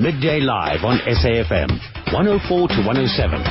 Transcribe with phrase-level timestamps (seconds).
[0.00, 1.68] Midday Live on SAFM,
[2.12, 3.42] 104 to 107.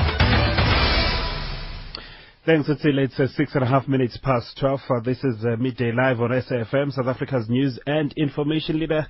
[2.46, 2.98] Thanks, Utsile.
[3.06, 4.80] It's uh, six and a half minutes past 12.
[4.90, 9.06] Uh, this is uh, Midday Live on SAFM, South Africa's news and information leader.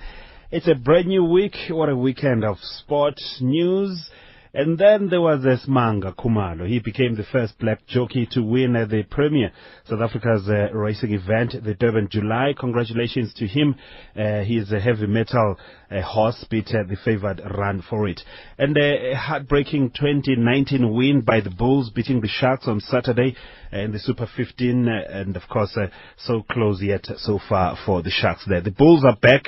[0.51, 1.55] It's a brand new week.
[1.69, 4.09] What a weekend of sport, news,
[4.53, 6.67] and then there was this Manga Khumalo.
[6.67, 9.51] He became the first black jockey to win uh, the premier
[9.85, 12.53] South Africa's uh, racing event, the Durban July.
[12.59, 13.75] Congratulations to him.
[14.13, 15.57] Uh, he is a heavy metal
[15.89, 18.19] uh, horse, beat uh, the favored run for it.
[18.57, 23.37] And uh, a heartbreaking 2019 win by the Bulls, beating the Sharks on Saturday
[23.71, 24.87] in the Super 15.
[24.89, 25.77] and of course,
[26.17, 28.59] so close yet so far for the Sharks there.
[28.59, 29.45] The Bulls are back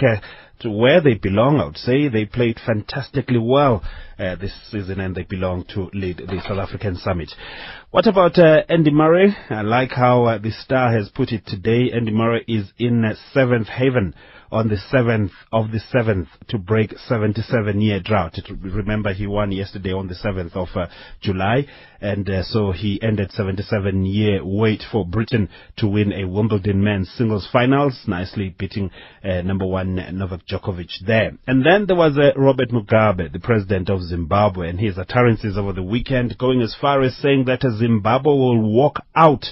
[0.66, 2.08] where they belong, I would say.
[2.08, 3.84] They played fantastically well
[4.17, 7.31] uh, this season and they belong to lead the South African Summit.
[7.91, 9.35] What about uh, Andy Murray?
[9.49, 11.91] I like how uh, the Star has put it today.
[11.94, 14.13] Andy Murray is in seventh haven
[14.53, 18.38] on the 7th of the 7th to break 77 year drought.
[18.62, 20.85] Remember he won yesterday on the 7th of uh,
[21.21, 21.65] July
[21.99, 27.09] and uh, so he ended 77 year wait for Britain to win a Wimbledon men's
[27.18, 28.91] singles finals, nicely beating
[29.24, 31.31] uh, number one Novak Djokovic there.
[31.48, 35.74] And then there was uh, Robert Mugabe, the president of Zimbabwe and his utterances over
[35.74, 39.46] the weekend going as far as saying that Zimbabwe will walk out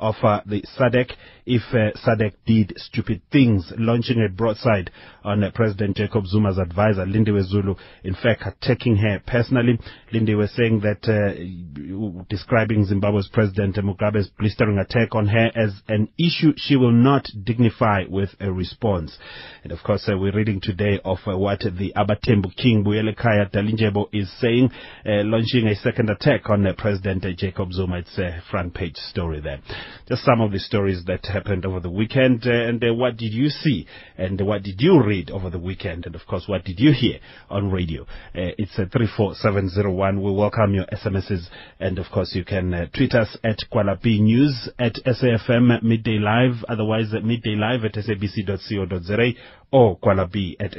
[0.00, 1.10] of uh, the SADC
[1.48, 4.90] if uh, SADC did stupid things, launching a broadside
[5.24, 9.78] on uh, President Jacob Zuma's advisor, Lindiwe Zulu, in fact attacking her personally.
[10.12, 16.08] Lindy was saying that, uh, describing Zimbabwe's President Mugabe's blistering attack on her as an
[16.18, 19.16] issue she will not dignify with a response.
[19.62, 24.08] And of course, uh, we're reading today of uh, what the Abatembu King Buyelekhaya Dalindyebo
[24.12, 24.70] is saying,
[25.06, 27.98] uh, launching a second attack on President Jacob Zuma.
[27.98, 29.60] It's a front page story there.
[30.08, 33.32] Just some of the stories that happened over the weekend, uh, and uh, what did
[33.32, 33.86] you see,
[34.16, 37.18] and what did you read over the weekend, and of course, what did you hear
[37.48, 38.02] on radio?
[38.02, 40.20] Uh, it's uh, 34701.
[40.20, 41.46] We welcome your SMSs,
[41.78, 47.14] and of course, you can tweet us at Kwalapi News, at SAFM Midday Live, otherwise
[47.14, 49.32] at Midday Live at sabc.co.za,
[49.70, 50.72] or Kwalapi at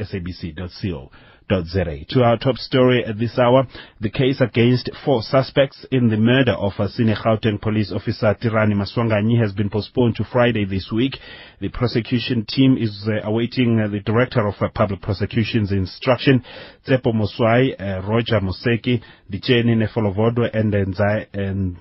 [1.50, 3.66] To our top story at this hour,
[4.00, 8.76] the case against four suspects in the murder of a senior Gauteng police officer Tirani
[8.76, 11.18] Maswanganyi has been postponed to Friday this week.
[11.60, 16.44] The prosecution team is uh, awaiting uh, the director of uh, public prosecution's instruction.
[16.88, 21.78] Tsepo Moswai, uh, Roger Moseki, Dicheni Nefolovodwe and, and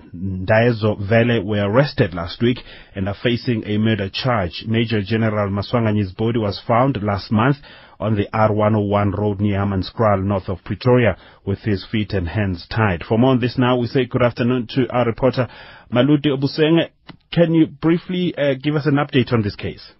[0.47, 2.57] Ndaezo Vele were arrested last week
[2.95, 4.65] and are facing a murder charge.
[4.67, 7.57] Major General Maswanganyi's body was found last month
[7.99, 13.03] on the R101 road near Hammanskraal, north of Pretoria, with his feet and hands tied.
[13.03, 15.47] For more on this now, we say good afternoon to our reporter,
[15.91, 16.89] Maluti Obusenge.
[17.31, 19.91] Can you briefly uh, give us an update on this case?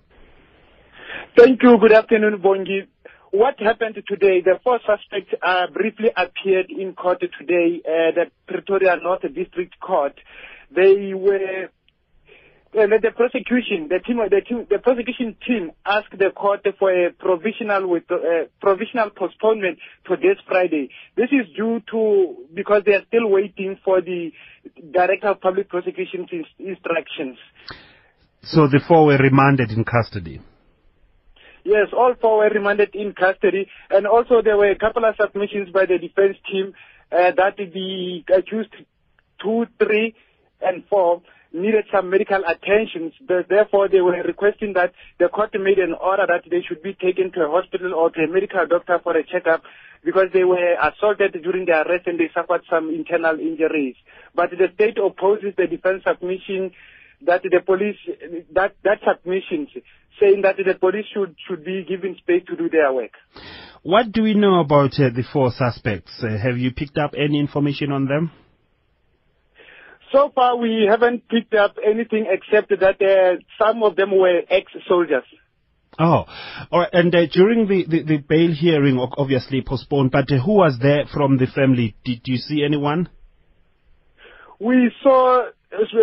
[1.38, 1.78] Thank you.
[1.80, 2.88] Good afternoon, Bongi.
[3.32, 8.96] What happened today, the four suspects uh, briefly appeared in court today at the Pretoria
[9.04, 10.14] North District Court.
[10.76, 11.70] They were
[12.78, 17.12] uh, the prosecution, the team, the team, the prosecution team asked the court for a
[17.12, 20.90] provisional with uh, provisional postponement to this Friday.
[21.18, 24.32] This is due to because they are still waiting for the
[24.92, 27.38] director of public prosecution's instructions.
[28.44, 30.40] So the four were remanded in custody.
[31.66, 35.70] Yes, all four were remanded in custody, and also there were a couple of submissions
[35.74, 36.74] by the defense team
[37.12, 38.74] uh, that the accused
[39.42, 40.14] two, three,
[40.62, 41.22] and four
[41.54, 43.12] needed some medical attention.
[43.28, 47.32] Therefore, they were requesting that the court made an order that they should be taken
[47.34, 49.64] to a hospital or to a medical doctor for a checkup
[50.04, 53.96] because they were assaulted during their arrest and they suffered some internal injuries.
[54.36, 56.72] But the state opposes the defense submission
[57.26, 57.98] that the police,
[58.54, 59.68] that, that submission
[60.20, 63.12] saying that the police should, should be given space to do their work.
[63.84, 66.12] What do we know about uh, the four suspects?
[66.22, 68.32] Uh, have you picked up any information on them?
[70.12, 75.24] So far, we haven't picked up anything except that uh, some of them were ex-soldiers.
[76.00, 76.26] Oh,
[76.72, 76.90] all right.
[76.94, 81.04] And uh, during the, the, the, bail hearing, obviously postponed, but uh, who was there
[81.14, 81.96] from the family?
[82.06, 83.10] Did you see anyone?
[84.60, 85.50] We saw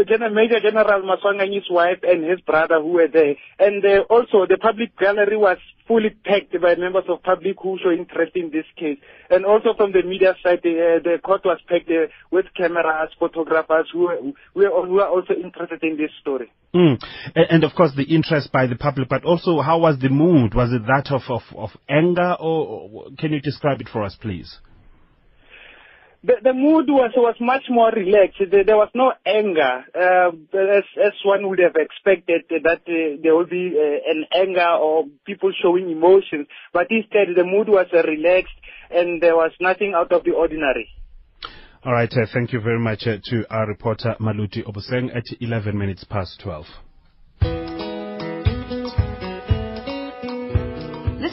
[0.09, 3.35] General Major General Maswanganyi's wife and his brother who were there.
[3.59, 7.91] And uh, also the public gallery was fully packed by members of public who show
[7.91, 8.99] interest in this case.
[9.31, 13.89] And also from the media side, uh, the court was packed uh, with cameras, photographers
[13.93, 16.53] who, who, who are also interested in this story.
[16.75, 16.99] Mm.
[17.35, 20.55] And, and, of course the interest by the public, but also how was the mood?
[20.55, 24.59] Was it that of, of, of anger or can you describe it for us please?
[26.25, 28.41] The, the mood was was much more relaxed.
[28.51, 33.37] There, there was no anger, uh, as as one would have expected that uh, there
[33.37, 36.49] would be uh, an anger or people showing emotions.
[36.73, 38.57] But instead, the mood was uh, relaxed,
[38.91, 40.89] and there was nothing out of the ordinary.
[41.85, 45.79] All right, uh, thank you very much uh, to our reporter Maluti Oboseng at 11
[45.79, 46.67] minutes past 12.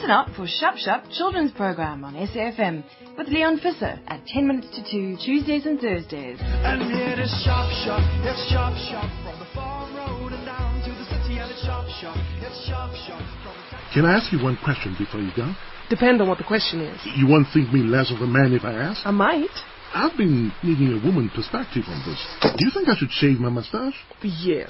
[0.04, 2.84] Listen up for Shop Shop Children's Program on SAFM
[3.16, 6.36] with Leon Fisser at 10 minutes to 2 Tuesdays and Thursdays.
[6.42, 10.92] And it is Shop Shop, it's Shop Shop from the farm road and down to
[10.92, 13.56] the city and it's Shop Shop, it's Shop Shop from
[13.94, 15.50] Can I ask you one question before you go?
[15.88, 17.00] Depend on what the question is.
[17.16, 19.00] You won't think me less of a man if I ask?
[19.06, 19.56] I might.
[19.94, 22.20] I've been needing a woman perspective on this.
[22.42, 23.96] Do you think I should shave my mustache?
[24.20, 24.68] Yes.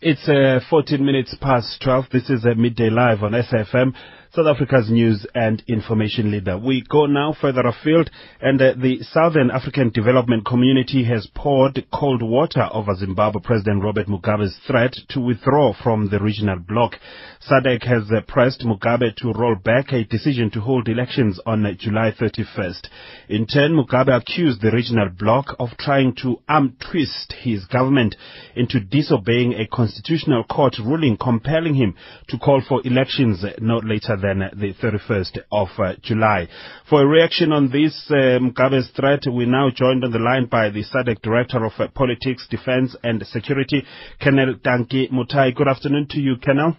[0.00, 2.04] It's uh, 14 minutes past 12.
[2.12, 3.94] This is a midday live on SAFM,
[4.34, 6.58] South Africa's news and information leader.
[6.58, 8.10] We go now further afield,
[8.42, 14.06] and uh, the Southern African Development Community has poured cold water over Zimbabwe President Robert
[14.06, 16.96] Mugabe's threat to withdraw from the regional bloc.
[17.40, 21.72] SADC has uh, pressed Mugabe to roll back a decision to hold elections on uh,
[21.78, 22.88] July 31st.
[23.28, 28.16] In turn, Mugabe accused the regional bloc of trying to arm twist his government
[28.56, 31.94] into disobeying a constitutional court ruling compelling him
[32.26, 35.68] to call for elections uh, not later than the 31st of
[36.02, 36.48] July.
[36.90, 40.70] For a reaction on this uh, Mugabe's threat, we're now joined on the line by
[40.70, 43.84] the SADC Director of Politics, Defense and Security,
[44.20, 45.54] Colonel Tanki Mothae.
[45.54, 46.76] Good afternoon to you, Colonel.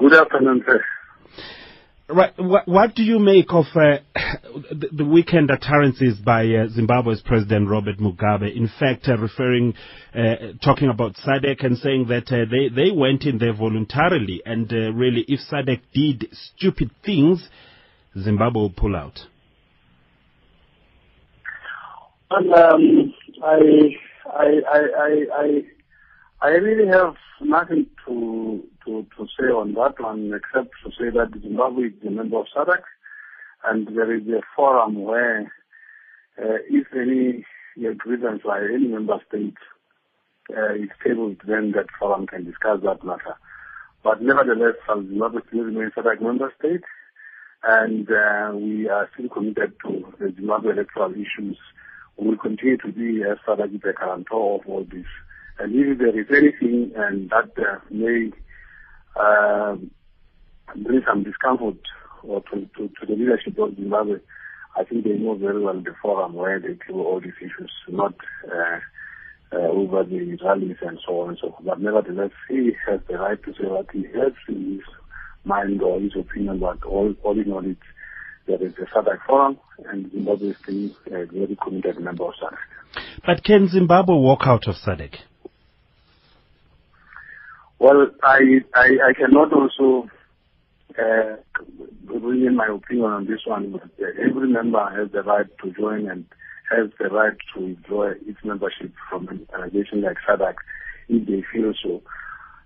[0.00, 0.82] Good afternoon, sir.
[2.08, 2.32] Right.
[2.38, 3.98] What, what do you make of uh,
[4.70, 8.56] the, the weekend utterances by uh, Zimbabwe's President Robert Mugabe?
[8.56, 9.74] In fact, uh, referring,
[10.14, 14.72] uh, talking about SADC and saying that uh, they they went in there voluntarily, and
[14.72, 17.46] uh, really, if SADC did stupid things,
[18.18, 19.20] Zimbabwe will pull out.
[22.30, 23.58] Well, um, I,
[24.26, 25.62] I, I, I, I,
[26.40, 31.40] I really have nothing to, to, to say on that one except to say that
[31.40, 32.82] Zimbabwe is a member of SADC
[33.64, 35.52] and there is a forum where
[36.38, 37.44] uh, if any
[37.78, 39.56] uh, grievance by any member state
[40.56, 43.36] uh, is tabled, then that forum can discuss that matter.
[44.02, 46.84] But nevertheless, Zimbabwe still remains a SADC member state
[47.62, 51.58] and uh, we are still committed to the Zimbabwe electoral issues.
[52.16, 55.06] We will continue to be a SADC guarantor of all this.
[55.60, 58.30] And if there is anything and that uh, may
[59.14, 59.76] uh,
[60.74, 61.76] bring some discomfort
[62.22, 64.20] or to, to, to the leadership of Zimbabwe,
[64.78, 68.14] I think they know very well the forum where they deal all these issues, not
[68.46, 68.78] uh,
[69.52, 71.64] uh, over the rallies and so on and so forth.
[71.64, 74.94] But nevertheless, he has the right to say what he has in his
[75.44, 77.80] mind or his opinion, but all, all in all, it's,
[78.46, 79.58] there is a SADC forum,
[79.90, 82.56] and Zimbabwe is a very committed member of SADC.
[83.26, 85.16] But can Zimbabwe walk out of SADC?
[87.80, 90.10] Well, I, I, I cannot also
[90.98, 91.36] uh,
[92.60, 93.72] my opinion on this one.
[93.72, 96.26] But, uh, every member has the right to join and
[96.70, 100.54] has the right to withdraw its membership from an organization like SADC
[101.08, 102.02] if they feel so.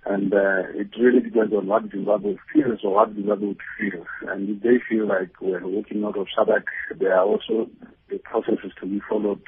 [0.07, 4.05] And uh, it really depends on what Zimbabwe feels or what Zimbabwe would feel.
[4.29, 6.65] And if they feel like we're working out of SADC,
[6.99, 7.71] there are also
[8.11, 9.41] the processes to be followed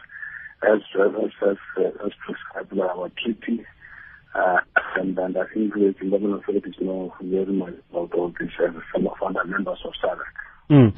[0.63, 3.67] as as as, uh, as prescribed by our treaty.
[4.35, 4.59] Uh,
[4.97, 9.07] and, and I think the Zimbabwean authorities know very much about all this as some
[9.07, 10.21] of other members of SADC.
[10.71, 10.95] Mm.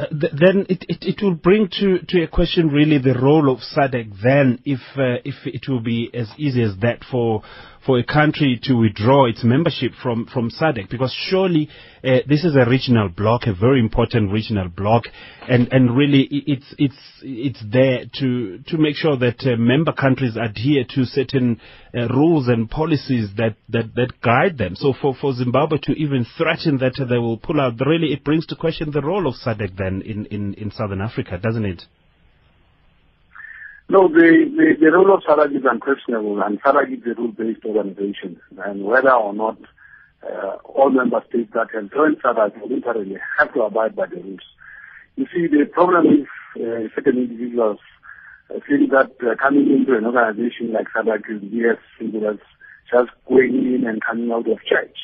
[0.00, 3.50] Uh, th- then it, it, it will bring to, to a question really the role
[3.52, 7.42] of SADC then if uh, if it will be as easy as that for
[7.84, 11.68] for a country to withdraw its membership from, from SADC because surely
[12.04, 15.04] uh, this is a regional bloc, a very important regional bloc,
[15.48, 20.36] and, and really it's it's it's there to to make sure that uh, member countries
[20.36, 21.60] adhere to certain
[21.96, 24.76] uh, rules and policies that, that, that guide them.
[24.76, 28.46] So for, for Zimbabwe to even threaten that they will pull out, really it brings
[28.46, 31.82] to question the role of SADC then in, in, in Southern Africa, doesn't it?
[33.90, 38.38] No, the, the, the role of SADC is unquestionable, and SADC is a rule-based organization.
[38.58, 39.56] And whether or not
[40.22, 44.44] uh, all member states that have joined SADC voluntarily have to abide by the rules.
[45.16, 46.26] You see, the problem is
[46.60, 47.78] uh, certain individuals
[48.50, 52.36] uh, feel that uh, coming into an organization like SADC is simple as
[52.92, 54.96] just going in and coming out of church.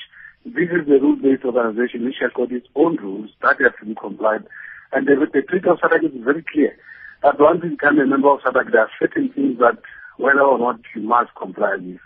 [0.45, 3.95] This is a rule-based organization which has got its own rules that have to be
[3.95, 4.45] complied.
[4.93, 6.76] And the, the treaty of SADC is very clear
[7.25, 9.78] that once you become a member of SADC, there are certain things that
[10.19, 11.99] whether or not you must comply with.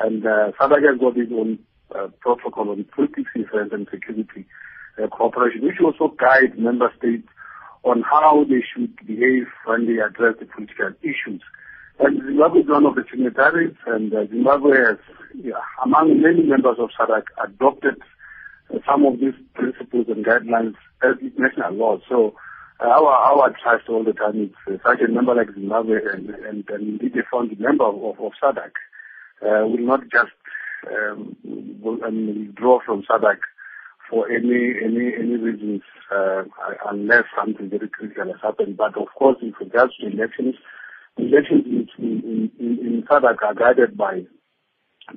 [0.00, 1.60] And uh, SADC has got its own
[1.94, 4.44] uh, protocol on politics, defense, and security
[5.00, 7.28] uh, cooperation, which also guides member states
[7.84, 11.40] on how they should behave when they address the political issues.
[12.00, 14.98] And Zimbabwe is one of the signatories, and uh, Zimbabwe has,
[15.32, 18.02] yeah, among many members of SADC, adopted
[18.74, 20.74] uh, some of these principles and guidelines
[21.06, 21.98] as national law.
[22.08, 22.34] So
[22.80, 26.64] our our trust all the time is uh, such a member like Zimbabwe and and,
[26.68, 28.72] and indeed founding member of, of SADC
[29.42, 30.32] uh, will not just
[30.90, 31.36] um,
[31.80, 33.38] will, um, withdraw from SADC
[34.10, 35.82] for any any any reasons
[36.14, 36.42] uh,
[36.88, 38.76] unless something very critical has happened.
[38.76, 40.56] But of course, in regards to elections,
[41.16, 44.22] elections in in, in, in SADC are guided by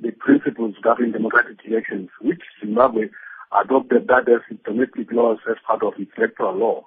[0.00, 3.08] the principles governing democratic elections, which Zimbabwe
[3.52, 6.84] adopted that as domestic laws as part of its electoral law.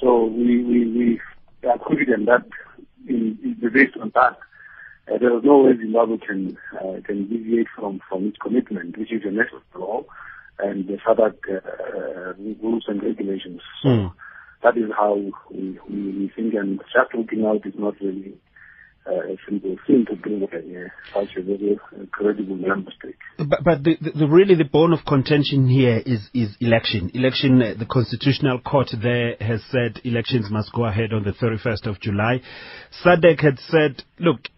[0.00, 0.86] So we, we,
[1.62, 2.44] we are confident that
[3.08, 4.38] in, in based on that,
[5.08, 9.12] uh, there is no way Zimbabwe can uh, can deviate from, from its commitment, which
[9.12, 10.02] is a national law
[10.58, 13.60] and the SADC uh, rules and regulations.
[13.82, 14.12] So Mm.
[14.62, 15.14] that is how
[15.50, 18.34] we, we, we think, and just looking out is not really
[19.06, 19.20] uh.
[23.38, 27.10] But, but the, the, really the bone of contention here is, is election.
[27.14, 31.86] Election, uh, the Constitutional Court there has said elections must go ahead on the 31st
[31.86, 32.40] of July.
[33.04, 34.48] SADC had said, look,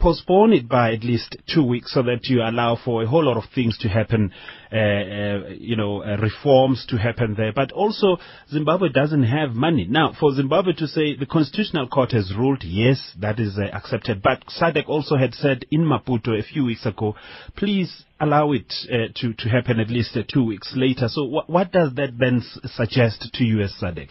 [0.00, 3.36] postpone it by at least two weeks so that you allow for a whole lot
[3.36, 4.32] of things to happen,
[4.72, 7.52] uh, uh, you know, uh, reforms to happen there.
[7.52, 8.16] But also,
[8.50, 9.86] Zimbabwe doesn't have money.
[9.88, 14.20] Now, for Zimbabwe to say the Constitutional Court has ruled, yes, that is uh, accepted.
[14.20, 17.14] But SADC also had said in Maputo a few weeks ago,
[17.56, 21.06] please allow it uh, to, to happen at least uh, two weeks later.
[21.08, 24.10] So what, what does that then s- suggest to you as SADC?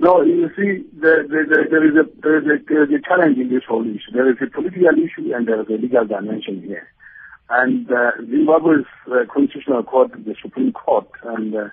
[0.00, 3.36] No, you see, there, there, there, is a, there, is a, there is a challenge
[3.36, 4.12] in this whole issue.
[4.12, 6.86] There is a political issue and there is a legal dimension here.
[7.50, 11.68] And uh, Zimbabwe's uh, constitutional court the Supreme Court, and uh,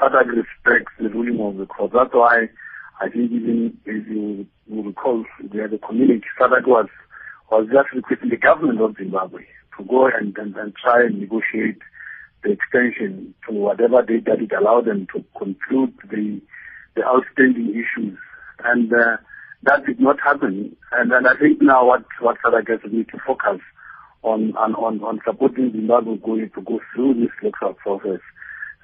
[0.00, 1.92] SADC respects the ruling of the court.
[1.94, 2.48] That's why
[3.00, 6.86] I think even if you will recall, had a communique, SADC was,
[7.50, 9.46] was just requesting the government of Zimbabwe
[9.78, 11.80] to go and, and, and try and negotiate
[12.44, 16.40] the extension to whatever date that it allowed them to conclude the
[16.94, 18.18] the outstanding issues.
[18.64, 19.16] And uh,
[19.64, 20.76] that did not happen.
[20.92, 23.60] And, and I think now what, what SADC has need to focus
[24.22, 28.20] on, on, on, on supporting Zimbabwe going to go through this electoral process.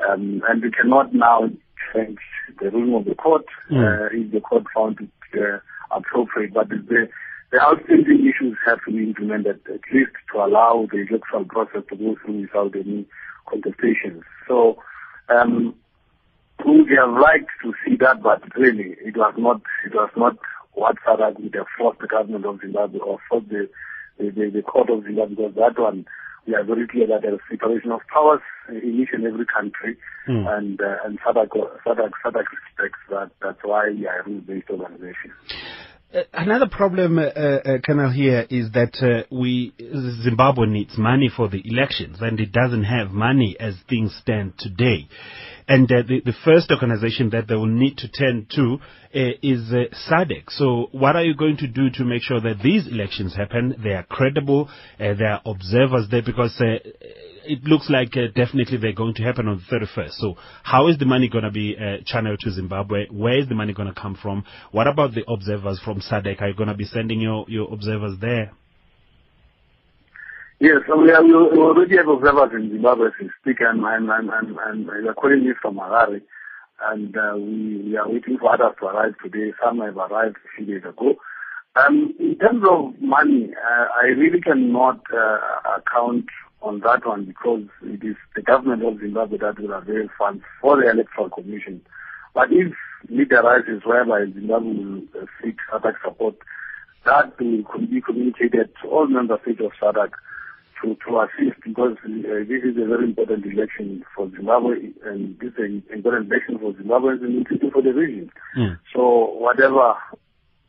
[0.09, 1.51] Um, and we cannot now
[1.95, 2.19] change
[2.61, 5.59] the ruling of the court uh, if the court found it uh,
[5.95, 6.55] appropriate.
[6.55, 7.09] But the,
[7.53, 11.97] the outstanding issues have to be implemented at least to allow the electoral process to
[11.97, 13.07] go through without any
[13.47, 14.23] contestations.
[14.49, 14.79] So
[15.29, 15.75] um,
[16.67, 19.61] we would have liked to see that, but really, it was not.
[19.87, 20.37] It was not
[20.73, 23.69] what SADC would have forced the government of Zimbabwe or forced the
[24.19, 25.35] the, the, the court of Zimbabwe.
[25.37, 26.07] Because that one,
[26.47, 29.97] we are very clear that there is separation of powers in each and every country,
[30.27, 30.47] Hmm.
[30.47, 31.49] and uh, and SADC,
[31.87, 33.31] SADC, SADC respects that.
[33.43, 35.33] That's why we are a rule-based organization.
[36.13, 39.73] Uh, Another problem, uh, uh, Colonel, here is that uh, we
[40.25, 45.09] Zimbabwe needs money for the elections, and it doesn't have money as things stand today.
[45.69, 48.79] And uh, the, the first organization that they will need to turn to
[49.15, 50.51] uh, is uh, SADC.
[50.51, 53.77] So, what are you going to do to make sure that these elections happen?
[53.83, 54.69] They are credible.
[54.99, 56.79] Uh, there are observers there because uh,
[57.45, 60.13] it looks like uh, definitely they're going to happen on the 31st.
[60.13, 63.07] So how is the money going to be uh, channeled to Zimbabwe?
[63.11, 64.45] Where is the money going to come from?
[64.71, 66.41] What about the observers from SADC?
[66.41, 68.53] Are you going to be sending your, your observers there?
[70.63, 75.15] Yes, we, are, we already have observers in Zimbabwe as we speak, and, they are
[75.15, 76.21] calling me from Harare,
[76.83, 79.55] and uh, we, we are waiting for others to arrive today.
[79.65, 81.15] Some have arrived a few days ago.
[81.77, 86.27] Um, in terms of money, uh, I really cannot uh, account
[86.61, 90.77] on that one because it is the government of Zimbabwe that will avail funds for
[90.77, 91.81] the electoral commission.
[92.35, 92.75] But if
[93.09, 96.35] need arises whereby Zimbabwe will uh, seek SADC support,
[97.07, 100.11] that will be communicated to all member states of SADC
[100.83, 105.53] to, to assist because uh, this is a very important election for Zimbabwe and this
[105.53, 108.31] is an important election for Zimbabwe and important for the region.
[108.95, 109.95] So whatever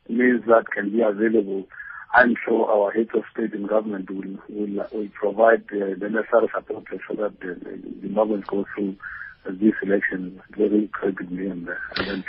[0.10, 1.66] means that can be available,
[2.14, 6.50] I'm sure our heads of state and government will will, will provide uh, the necessary
[6.54, 8.98] support so that the, the Zimbabweans go through
[9.46, 12.24] uh, this election very credibly and, uh, and.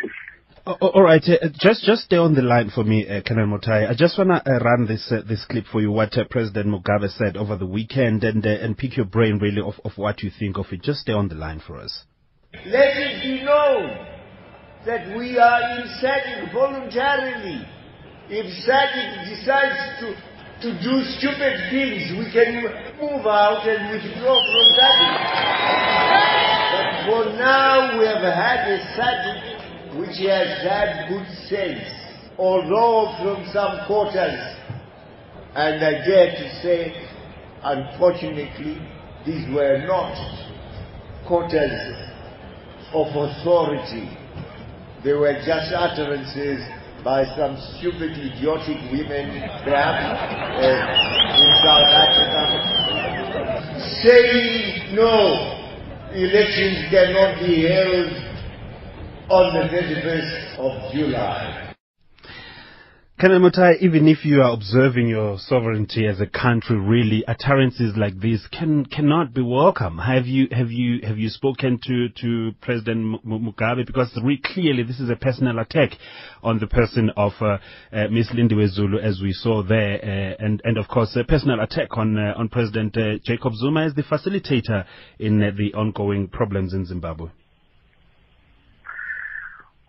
[0.65, 3.49] Oh, oh, all right, uh, just just stay on the line for me, uh, Colonel
[3.49, 3.89] Mothae.
[3.91, 5.91] I just want to uh, run this uh, this clip for you.
[5.91, 9.61] What uh, President Mugabe said over the weekend, and uh, and pick your brain really
[9.61, 10.83] of, of what you think of it.
[10.83, 12.05] Just stay on the line for us.
[12.65, 14.07] Let it be known
[14.87, 17.67] that we are in SADC voluntarily.
[18.31, 20.15] If SADC decides to,
[20.63, 22.63] to do stupid things, we can
[23.03, 25.11] move out and withdraw from SADC.
[26.71, 29.52] But for now, we have had a SADC
[29.97, 31.85] which has had good sense,
[32.39, 34.41] although from some quarters,
[35.55, 36.93] and I dare to say,
[37.63, 38.81] unfortunately,
[39.27, 40.17] these were not
[41.27, 41.77] quarters
[42.95, 44.09] of authority.
[45.05, 46.65] They were just utterances
[47.05, 50.05] by some stupid, idiotic women, perhaps
[50.57, 50.73] uh,
[51.37, 52.43] in South Africa,
[54.03, 55.61] saying no,
[56.15, 58.32] elections cannot be held
[59.33, 61.75] on the 31st of July.
[63.19, 68.47] Mothae, even if you are observing your sovereignty as a country, really utterances like this
[68.49, 69.97] can cannot be welcome.
[69.97, 74.11] Have you have you have you spoken to to President Mugabe because
[74.45, 75.93] clearly this is a personal attack
[76.43, 77.57] on the person of uh,
[77.93, 81.61] uh, Miss Lindiwe Zulu, as we saw there, uh, and and of course a personal
[81.61, 84.85] attack on uh, on President uh, Jacob Zuma as the facilitator
[85.19, 87.29] in uh, the ongoing problems in Zimbabwe.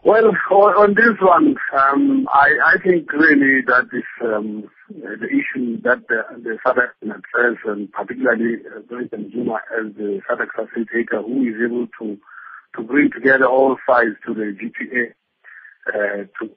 [0.05, 6.05] Well, on this one, um, I, I think really that is um, the issue that
[6.09, 11.55] the, the SADC address, and particularly uh, President Zuma as the SADC facilitator, who is
[11.63, 12.19] able to
[12.75, 15.13] to bring together all sides to the GPA
[15.87, 16.49] uh, to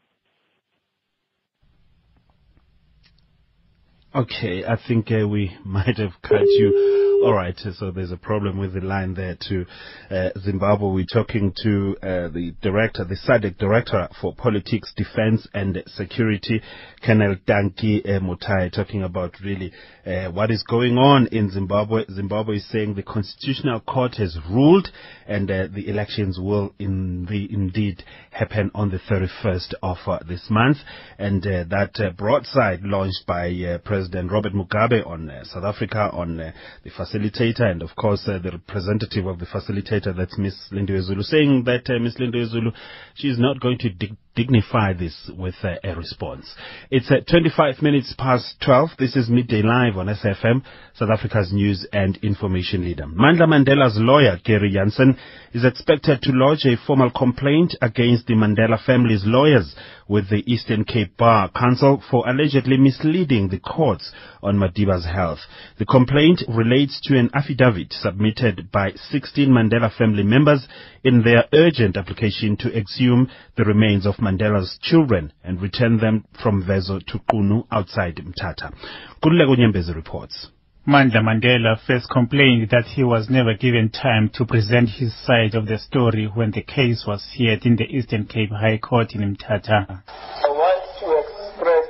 [4.17, 7.07] Okay, I think uh, we might have cut you.
[7.25, 9.65] All right, so there's a problem with the line there to
[10.11, 10.91] uh, Zimbabwe.
[10.91, 16.61] We're talking to uh, the director, the SADC director for politics, defense and security,
[17.05, 19.73] Colonel Tanki uh, Mothae, talking about really
[20.07, 22.05] uh, what is going on in Zimbabwe.
[22.15, 24.89] Zimbabwe is saying the constitutional court has ruled
[25.27, 29.97] and uh, the elections will in the, indeed happen on the 31st of
[30.29, 30.77] this month.
[31.19, 36.53] And that broadside launched by uh, President Robert Mugabe on uh, South Africa on uh,
[36.85, 41.23] the facilitator and of course uh, the representative of the facilitator, that's Miss Lindiwe Zulu,
[41.23, 42.71] saying that uh, Miss Lindiwe Zulu,
[43.15, 46.55] she is not going to dig- dignify this with a response.
[46.91, 48.91] It's uh, 25 minutes past 12.
[48.99, 50.63] This is Midday Live on SAFM,
[50.95, 53.07] South Africa's news and information leader.
[53.07, 55.17] Mandla Mandela's lawyer, Gary Jansen,
[55.55, 59.75] is expected to lodge a formal complaint against the Mandela family's lawyers
[60.07, 65.41] with the Eastern Cape Bar Council for allegedly misleading the courts on Madiba's health.
[65.79, 70.69] The complaint relates to an affidavit submitted by 16 Mandela family members
[71.07, 76.65] in their urgent application to exhume the remains of Mandela's children and return them from
[76.65, 78.75] Mvezo to Qunu outside Mthatha.
[79.23, 80.49] Kululeko Nyembezi reports.
[80.85, 85.67] Mandla Mandela first complained that he was never given time to present his side of
[85.67, 90.03] the story when the case was heard in the Eastern Cape High Court in Mthatha.
[90.11, 91.87] I want to express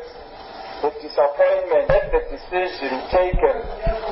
[0.82, 3.64] the disappointment at the decision taken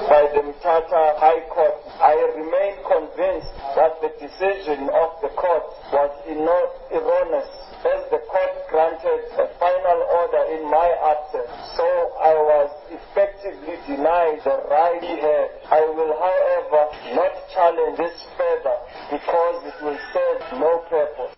[0.09, 6.11] by the Mthatha High Court I remain convinced that the decision of the court was
[6.27, 7.49] ino- erroneous
[7.85, 11.53] as the court granted a final order in my absence.
[11.77, 11.87] So
[12.19, 15.49] I was effectively denied the right he had.
[15.71, 16.83] I will, however,
[17.15, 18.77] not challenge this further
[19.13, 21.37] because it will serve no purpose.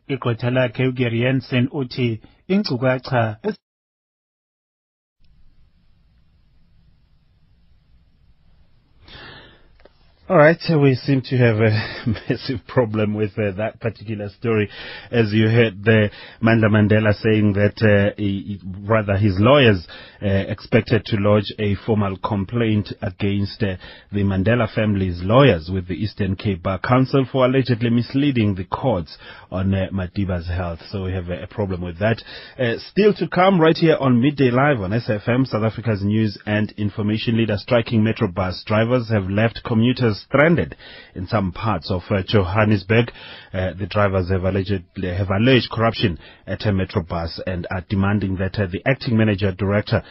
[10.29, 14.69] All right, so we seem to have a massive problem with uh, that particular story.
[15.13, 16.11] As you heard the
[16.43, 19.87] Mandla Mandela saying that, uh, he, he- rather his lawyers
[20.21, 23.77] uh, expected to lodge a formal complaint against uh,
[24.11, 29.17] the Mandela family's lawyers with the Eastern Cape Bar Council for allegedly misleading the courts
[29.53, 30.81] on uh, Madiba's health.
[30.91, 32.21] So we have a, problem with that.
[32.59, 36.73] Uh, still to come right here on Midday Live on SAFM, South Africa's news and
[36.77, 37.57] information leader.
[37.59, 40.77] Striking Metro bus drivers have left commuters stranded
[41.15, 43.11] in some parts of uh, Johannesburg.
[43.53, 48.37] Uh, the drivers have alleged have alleged corruption at a Metro bus and are demanding
[48.37, 50.03] that uh, the acting manager director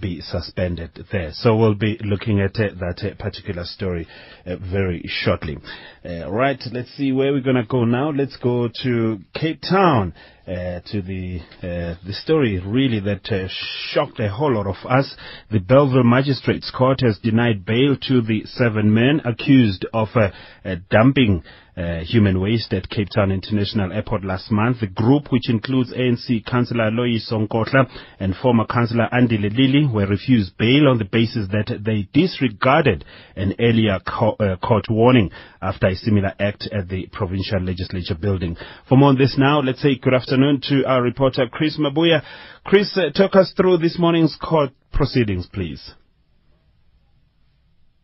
[0.00, 1.30] be suspended there.
[1.32, 4.06] So we'll be looking at that particular story
[4.46, 5.58] very shortly.
[6.04, 8.10] Right, let's see where we're going to go now.
[8.10, 10.14] Let's go to Cape Town.
[10.48, 13.46] Uh, to the uh, the story really that uh,
[13.92, 15.14] shocked a whole lot of us.
[15.50, 20.30] The Bellville Magistrates Court has denied bail to the seven men accused of uh,
[20.64, 21.42] uh, dumping
[21.78, 24.80] uh, human waste at Cape Town International Airport last month.
[24.80, 27.88] The group, which includes ANC Councillor Loyiso Nkohla
[28.18, 33.04] and former Councillor Andile Lili, were refused bail on the basis that they disregarded
[33.36, 35.30] an earlier co- uh, court warning
[35.62, 38.56] after a similar act at the provincial legislature building.
[38.88, 42.22] For more on this now, let's say good afternoon to our reporter Chris Mabuya.
[42.64, 45.92] Chris, uh, talk us through this morning's court proceedings, please.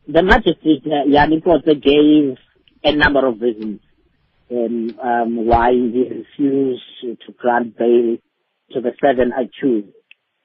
[0.07, 2.37] The magistrate, uh, gave
[2.85, 3.81] a number of reasons
[4.51, 6.83] um, um, why he refused
[7.27, 8.17] to grant bail
[8.73, 9.89] to the seven accused.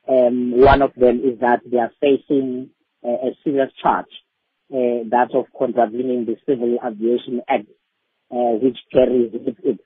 [0.08, 2.70] Um, one of them is that they are facing
[3.06, 4.08] uh, a serious charge,
[4.74, 7.68] uh, that of contravening the Civil Aviation Act,
[8.32, 9.80] uh, which carries with it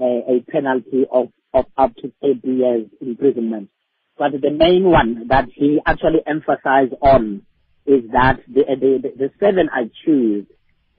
[0.00, 3.70] uh, a penalty of, of up to 30 years imprisonment.
[4.18, 7.42] But the main one that he actually emphasized on
[7.86, 10.48] is that the, the, the, the seven accused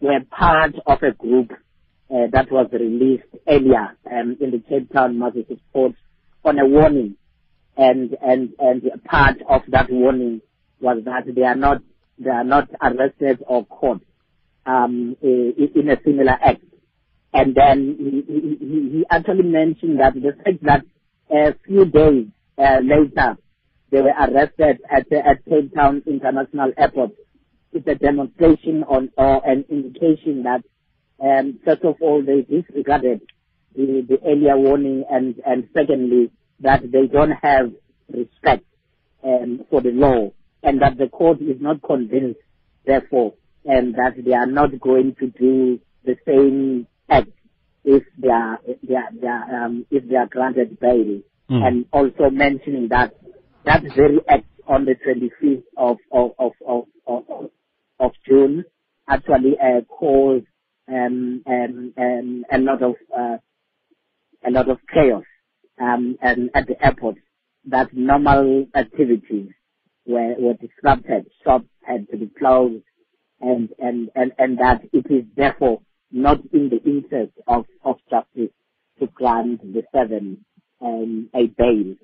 [0.02, 1.52] were part of a group
[2.12, 5.94] uh, that was released earlier um, in the Cape Town Magistrates Court
[6.44, 7.16] on a warning.
[7.78, 10.42] And, and, and part of that warning
[10.82, 11.82] was that they are not,
[12.18, 14.02] they are not arrested or caught
[14.66, 16.62] um, in a similar act.
[17.34, 20.84] And then he, he, he- he actually mentioned that the fact that
[21.32, 22.26] a few days
[22.58, 23.38] uh, later
[23.92, 27.12] they were arrested at, at Cape Town International Airport
[27.74, 30.64] is a demonstration on or an indication that
[31.22, 33.22] um, first of all they disregarded
[33.76, 37.72] the, the earlier warning and, and secondly that they don't have
[38.12, 38.66] respect
[39.24, 40.32] um, for the law
[40.64, 42.40] and that the court is not convinced
[42.86, 43.34] therefore
[43.66, 47.30] and that they are not going to do the same act
[47.84, 51.68] if they are, they are, they are um, if they are granted bail Mm.
[51.68, 53.12] and also mentioning that
[53.66, 57.50] that very act on the 25th of of of of, of,
[58.00, 58.66] of June
[59.08, 60.46] actually uh, caused
[60.88, 63.38] um, um, um, a lot of uh,
[64.48, 65.24] a lot of chaos
[65.82, 67.16] um, and at the airport.
[67.66, 69.52] That normal activities
[70.08, 71.28] were, were disrupted.
[71.44, 72.84] Shops had to be closed,
[73.42, 75.82] and and and and that it is therefore
[76.12, 78.52] not in the interest of of justice
[79.00, 80.46] to grant the seven
[80.82, 81.96] um, a bail.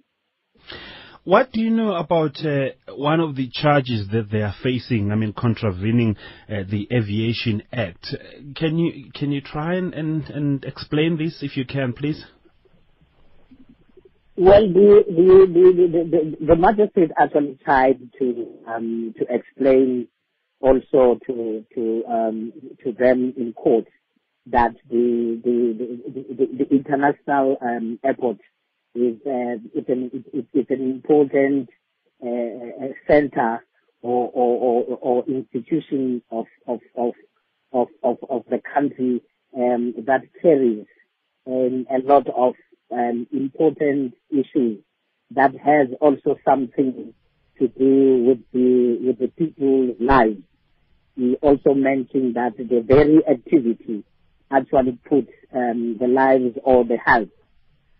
[1.26, 5.12] What do you know about uh, one of the charges that they are facing?
[5.12, 8.16] I mean, contravening uh, the Aviation Act.
[8.56, 12.24] Can you can you try and, and, and explain this if you can, please?
[14.38, 20.08] Well, the the the the, the, the magistrate actually tried to um, to explain
[20.60, 23.86] also to to um, to them in court
[24.46, 28.38] that the the the, the, the international um, airport
[28.96, 31.70] is uh, it's an it, it's an important
[32.24, 33.64] uh, center
[34.02, 37.14] or or, or or institution of of of
[37.74, 39.22] of of, of the country
[39.56, 40.86] um, that carries
[41.48, 42.54] um, a lot of
[42.92, 44.80] um, important issues
[45.32, 47.14] that has also something
[47.60, 50.42] to do with the with the people's lives.
[51.16, 54.04] He also mentioned that the very activity
[54.52, 57.30] actually puts um, the lives or the health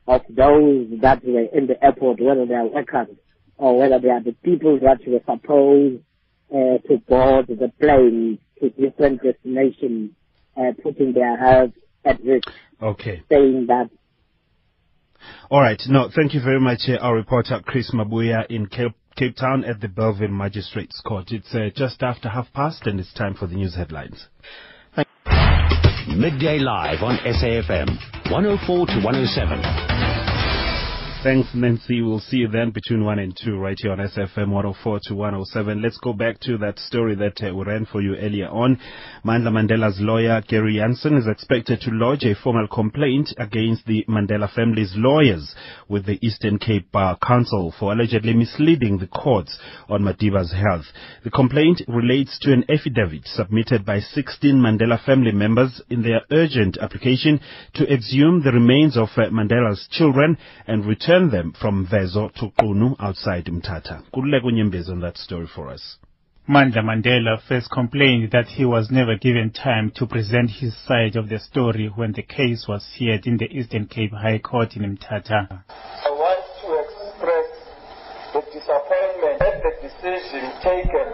[0.08, 3.08] of those that were in the airport, whether they are workers
[3.58, 6.02] or whether they are the people that were supposed
[6.52, 10.12] uh, to board the plane to different destinations,
[10.58, 11.72] uh, putting their health
[12.04, 12.48] at risk,
[12.82, 13.24] Okay.
[13.32, 13.90] saying that
[15.50, 15.82] All right.
[15.88, 19.82] No, thank you very much, uh, our reporter Chris Mabuya in Cape, Cape Town at
[19.82, 21.32] the Bellville Magistrates Court.
[21.32, 24.28] It's uh, just after half past and it's time for the news headlines.
[26.08, 27.90] Midday Live on SAFM
[28.32, 29.85] 104 to 107.
[31.26, 32.04] Thanks, Nancy.
[32.04, 35.82] We'll see you then between 1 and 2 right here on SAFM 104 to 107.
[35.82, 38.80] Let's go back to that story that uh, we ran for you earlier on.
[39.26, 44.54] Mandla Mandela's lawyer, Gary Jansen, is expected to lodge a formal complaint against the Mandela
[44.54, 45.56] family's lawyers
[45.90, 49.58] with the Eastern Cape Bar Council for allegedly misleading the courts
[49.90, 50.86] on Madiba's health.
[51.24, 56.78] The complaint relates to an affidavit submitted by 16 Mandela family members in their urgent
[56.80, 57.40] application
[57.74, 62.96] to exhume the remains of uh, Mandela's children and return them from Mvezo to Qunu
[63.00, 64.04] outside Mthatha.
[64.14, 65.98] Kululeko Nyembezi on that story for us.
[66.50, 71.30] Mandla Mandela first complained that he was never given time to present his side of
[71.30, 75.64] the story when the case was heard in the Eastern Cape High Court in Mthatha.
[75.70, 77.48] I want to express
[78.36, 81.08] the disappointment at the decision taken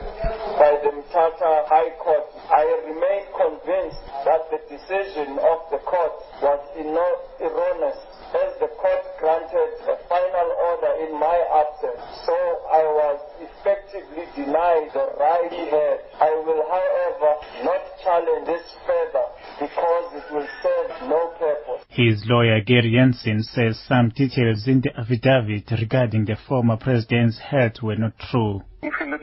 [0.57, 2.25] by the Mthatha High Court.
[2.49, 6.11] I remain convinced that the decision of the court
[6.41, 11.99] was ino- erroneous as the court granted a final order in my absence.
[12.25, 12.35] So
[12.71, 15.99] I was effectively denied the right he had.
[16.15, 17.31] I will, however,
[17.67, 19.27] not challenge this further
[19.59, 21.83] because it will serve no purpose.
[21.89, 27.83] His lawyer Gary Jansen says some details in the affidavit regarding the former president's health
[27.83, 28.63] were not true.
[28.81, 29.21] If you look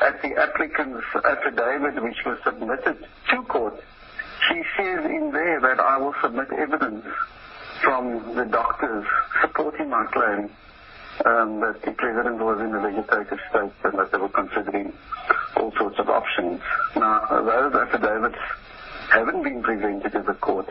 [0.00, 3.80] at the applicant's affidavit which was submitted to court,
[4.48, 7.06] she says in there that I will submit evidence
[7.82, 9.04] from the doctors
[9.40, 10.50] supporting my claim
[11.26, 14.92] um, that the president was in a vegetative state and that they were considering
[15.56, 16.60] all sorts of options.
[16.96, 18.38] Now, those affidavits
[19.10, 20.68] haven't been presented to the court.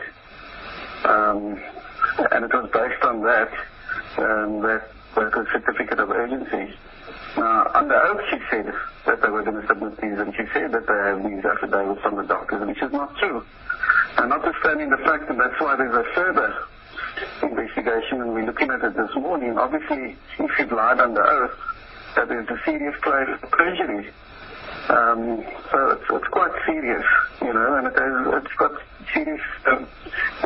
[1.04, 1.60] Um,
[2.32, 3.50] and it was based on that,
[4.18, 6.74] um, that, that the certificate of urgency.
[7.36, 8.72] Now, under oath she said
[9.06, 12.00] that they were going to submit these, and she said that they have these affidavits
[12.02, 13.44] from the doctors, which is not true.
[14.18, 16.54] And notwithstanding the fact, and that's why there's a further
[17.42, 21.56] investigation, and we're looking at it this morning, obviously, if you've lied under oath,
[22.16, 24.10] that is a serious claim of perjury.
[24.88, 27.04] Um, so it's, it's quite serious,
[27.40, 28.72] you know, and it has, it's got
[29.14, 29.86] serious um,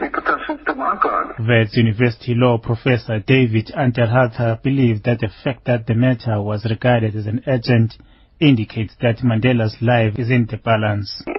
[0.00, 1.32] repercussions to my client.
[1.40, 7.16] Wits University law professor David Unterhalter believed that the fact that the matter was regarded
[7.16, 7.94] as an urgent
[8.38, 11.22] indicates that Mandela's life is in the balance.
[11.26, 11.32] Uh,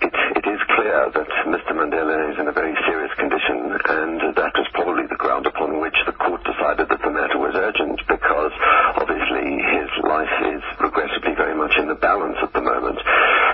[0.00, 1.67] it, it is clear that Mr.
[4.68, 8.52] was probably the ground upon which the court decided that the matter was urgent, because
[9.00, 12.98] obviously his life is regrettably very much in the balance at the moment.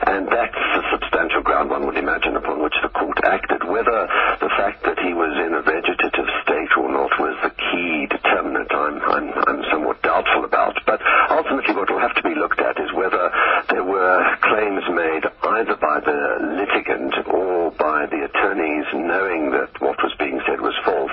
[0.07, 3.63] And that's a substantial ground, one would imagine, upon which the court acted.
[3.63, 4.09] Whether
[4.43, 8.75] the fact that he was in a vegetative state or not was the key determinant,
[8.75, 10.75] I'm, I'm, I'm somewhat doubtful about.
[10.87, 11.01] But
[11.31, 13.31] ultimately, what will have to be looked at is whether
[13.71, 15.25] there were claims made
[15.63, 16.21] either by the
[16.59, 21.13] litigant or by the attorneys knowing that what was being said was false.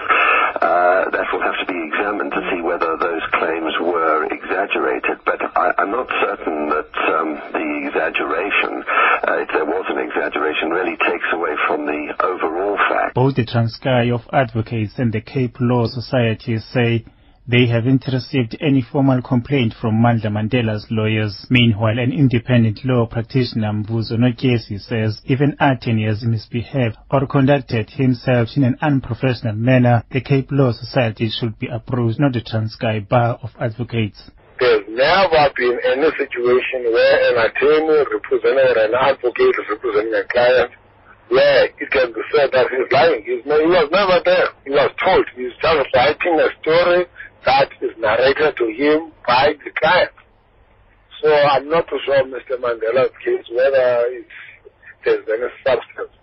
[0.62, 5.18] Uh, that will have to be examined to see whether those claims were exaggerated.
[5.26, 8.84] But I, I'm not certain that um, the exaggeration,
[9.28, 13.16] uh, if there was an exaggeration, really takes away from the overall fact.
[13.32, 17.06] Both the Transkei of Advocates and the Cape Law Society say
[17.48, 21.48] they haven't received any formal complaint from Mandla Mandela's lawyers.
[21.50, 28.50] Meanwhile, an independent law practitioner, Mvuzo Notyesi, says if an has misbehaved or conducted himself
[28.58, 33.40] in an unprofessional manner, the Cape Law Society should be approached, not the Transkei Bar
[33.42, 34.30] of Advocates.
[34.60, 40.72] There's never been any situation where an attorney representing an advocate representing a client
[41.32, 43.24] where it can be said that he's lying.
[43.24, 44.52] He's no, he was never there.
[44.68, 45.26] He was told.
[45.36, 47.08] He's just writing a story
[47.48, 50.12] that is narrated to him by the client.
[51.24, 52.60] So I'm not too sure Mr.
[52.60, 54.12] Mandela's case whether
[55.06, 56.14] there's any substance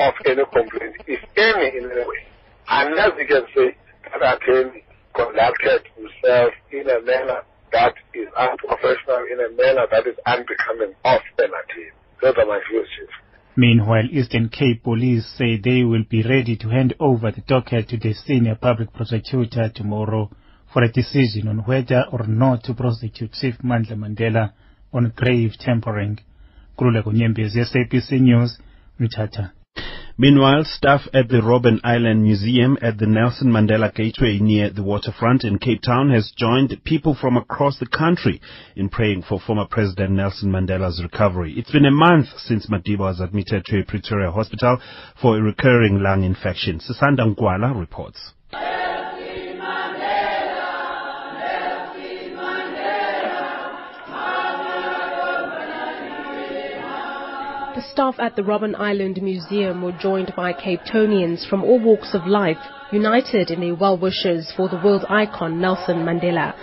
[0.00, 2.22] of any complaint, if any in any way.
[2.68, 3.72] Unless he can say
[4.20, 4.84] that attorney
[5.16, 7.40] conducted himself in a manner
[7.72, 11.96] that is unprofessional, in a manner that is unbecoming of an attorney.
[12.20, 13.08] Those are my views, Chief.
[13.58, 17.96] Meanwhile, Eastern Cape Police say they will be ready to hand over the docket to
[17.96, 20.30] the senior public prosecutor tomorrow
[20.72, 24.52] for a decision on whether or not to prosecute Chief Mandla Mandela
[24.92, 26.20] on grave tampering.
[26.78, 28.60] Kululeko Nyembezi, SABC News,
[29.00, 29.50] Mthatha.
[30.20, 35.44] Meanwhile, staff at the Robben Island Museum at the Nelson Mandela Gateway near the waterfront
[35.44, 38.40] in Cape Town has joined people from across the country
[38.74, 41.54] in praying for former President Nelson Mandela's recovery.
[41.56, 44.78] It's been a month since Madiba was admitted to a Pretoria hospital
[45.22, 46.80] for a recurring lung infection.
[46.80, 48.32] Sisanda Nkwala reports.
[57.78, 62.12] The staff at the Robben Island Museum were joined by Cape Townians from all walks
[62.12, 62.58] of life,
[62.90, 66.54] united in their well wishes for the world icon Nelson Mandela.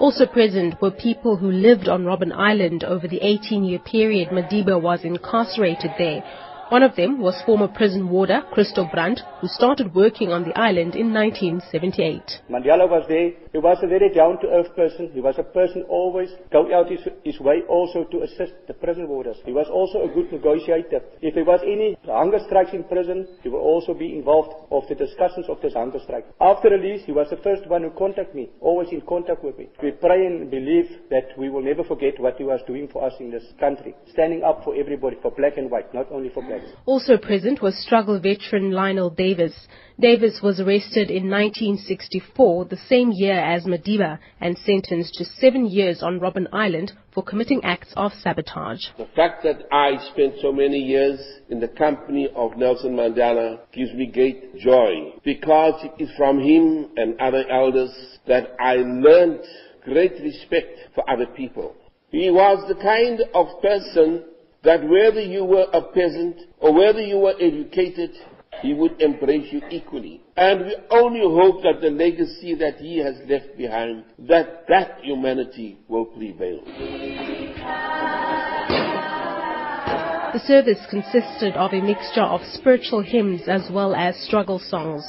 [0.00, 5.04] Also present were people who lived on Robben Island over the 18-year period Madiba was
[5.04, 6.24] incarcerated there.
[6.70, 10.96] One of them was former prison warder Christo Brand, who started working on the island
[10.96, 12.40] in 1978.
[12.48, 13.32] Mandela was there.
[13.52, 15.10] He was a very down-to-earth person.
[15.12, 19.06] He was a person always going out his, his way also to assist the prison
[19.08, 19.36] warders.
[19.44, 21.00] He was also a good negotiator.
[21.20, 24.94] If there was any hunger strikes in prison, he would also be involved of the
[24.94, 26.24] discussions of this hunger strike.
[26.40, 29.68] After release, he was the first one who contacted me, always in contact with me.
[29.82, 33.12] We pray and believe that we will never forget what he was doing for us
[33.20, 36.62] in this country, standing up for everybody, for black and white, not only for black.
[36.86, 39.52] Also present was struggle veteran Lionel Davis.
[40.00, 46.02] Davis was arrested in 1964, the same year as Madiba, and sentenced to seven years
[46.02, 48.86] on Robben Island for committing acts of sabotage.
[48.96, 53.92] The fact that I spent so many years in the company of Nelson Mandela gives
[53.92, 57.92] me great joy because it is from him and other elders
[58.26, 59.40] that I learned
[59.84, 61.74] great respect for other people.
[62.10, 64.24] He was the kind of person
[64.64, 68.12] that whether you were a peasant or whether you were educated,
[68.60, 70.20] he would embrace you equally.
[70.36, 75.78] And we only hope that the legacy that he has left behind, that that humanity
[75.88, 76.60] will prevail.
[80.32, 85.04] The service consisted of a mixture of spiritual hymns as well as struggle songs.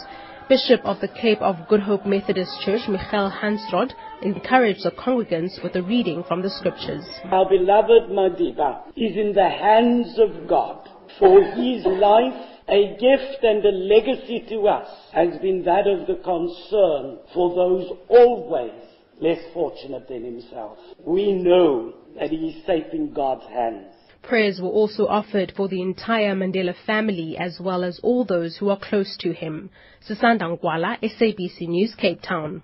[0.50, 5.76] Bishop of the Cape of Good Hope Methodist Church, Michael Hansrod, encouraged the congregants with
[5.76, 7.06] a reading from the scriptures.
[7.32, 10.90] Our beloved Madiba is in the hands of God.
[11.18, 16.22] For his life, a gift and a legacy to us has been that of the
[16.24, 18.72] concern for those always
[19.20, 20.78] less fortunate than himself.
[21.06, 23.94] We know that he is safe in God's hands.
[24.22, 28.70] Prayers were also offered for the entire Mandela family as well as all those who
[28.70, 29.70] are close to him.
[30.08, 32.64] Sisanda Ngwala, SABC News, Cape Town.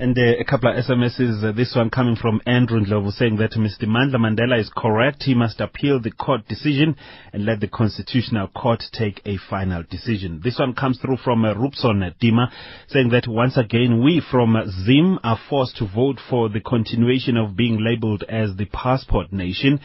[0.00, 3.50] And uh, a couple of SMSs, uh, this one coming from Andrew Ndlovu saying that
[3.50, 3.84] Mr.
[3.84, 5.24] Mandla Mandela is correct.
[5.24, 6.96] He must appeal the court decision
[7.34, 10.40] and let the Constitutional Court take a final decision.
[10.42, 12.50] This one comes through from uh, Rupson Dima
[12.88, 17.54] saying that once again we from Zim are forced to vote for the continuation of
[17.54, 19.80] being labeled as the passport nation.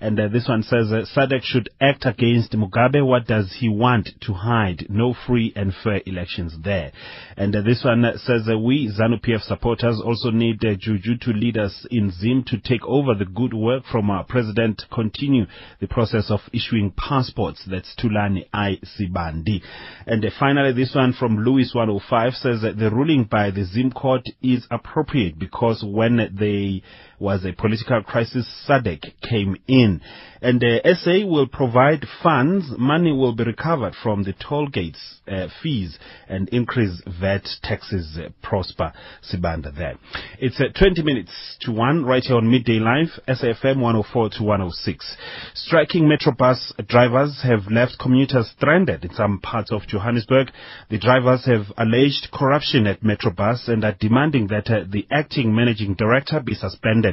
[0.00, 3.06] And uh, this one says uh, SADC should act against Mugabe.
[3.06, 4.86] What does he want to hide?
[4.88, 6.92] No free and fair elections there.
[7.36, 11.30] And uh, this one says uh, we ZANU PF supporters also need uh, Juju to
[11.32, 15.44] lead us in Zim to take over the good work from our president, continue
[15.80, 17.62] the process of issuing passports.
[17.70, 19.60] That's Tulani I Sibandi.
[20.06, 23.90] And uh, finally, this one from Louis 105 says that the ruling by the Zim
[23.92, 26.82] court is appropriate because when they
[27.20, 30.00] was a political crisis, SADC came in.
[30.42, 35.48] And uh, SA will provide funds, money will be recovered from the toll gates uh,
[35.62, 39.98] fees and increase VAT taxes uh, prosper Sibanda there.
[40.38, 41.30] It's uh, 20 minutes
[41.62, 45.16] to 1 right here on Midday Live, SAFM 104 to 106.
[45.54, 50.50] Striking Metrobus drivers have left commuters stranded in some parts of Johannesburg.
[50.88, 55.94] The drivers have alleged corruption at Metrobus and are demanding that uh, the acting managing
[55.94, 57.09] director be suspended.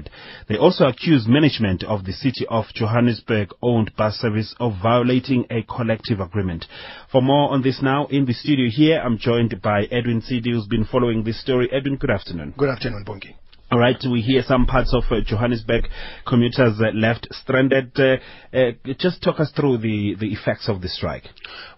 [0.48, 5.64] They also accuse management of the city of Johannesburg owned bus service of violating a
[5.64, 6.66] collective agreement.
[7.12, 10.68] For more on this now, in the studio here, I'm joined by Edwin Cedi, who's
[10.68, 11.70] been following this story.
[11.72, 12.54] Edwin, good afternoon.
[12.58, 13.36] Good afternoon, Bongi.
[13.70, 15.90] All right, we hear some parts of uh, Johannesburg
[16.26, 17.92] commuters uh, left stranded.
[18.00, 18.16] Uh,
[18.56, 21.26] uh, just talk us through the, the effects of the strike.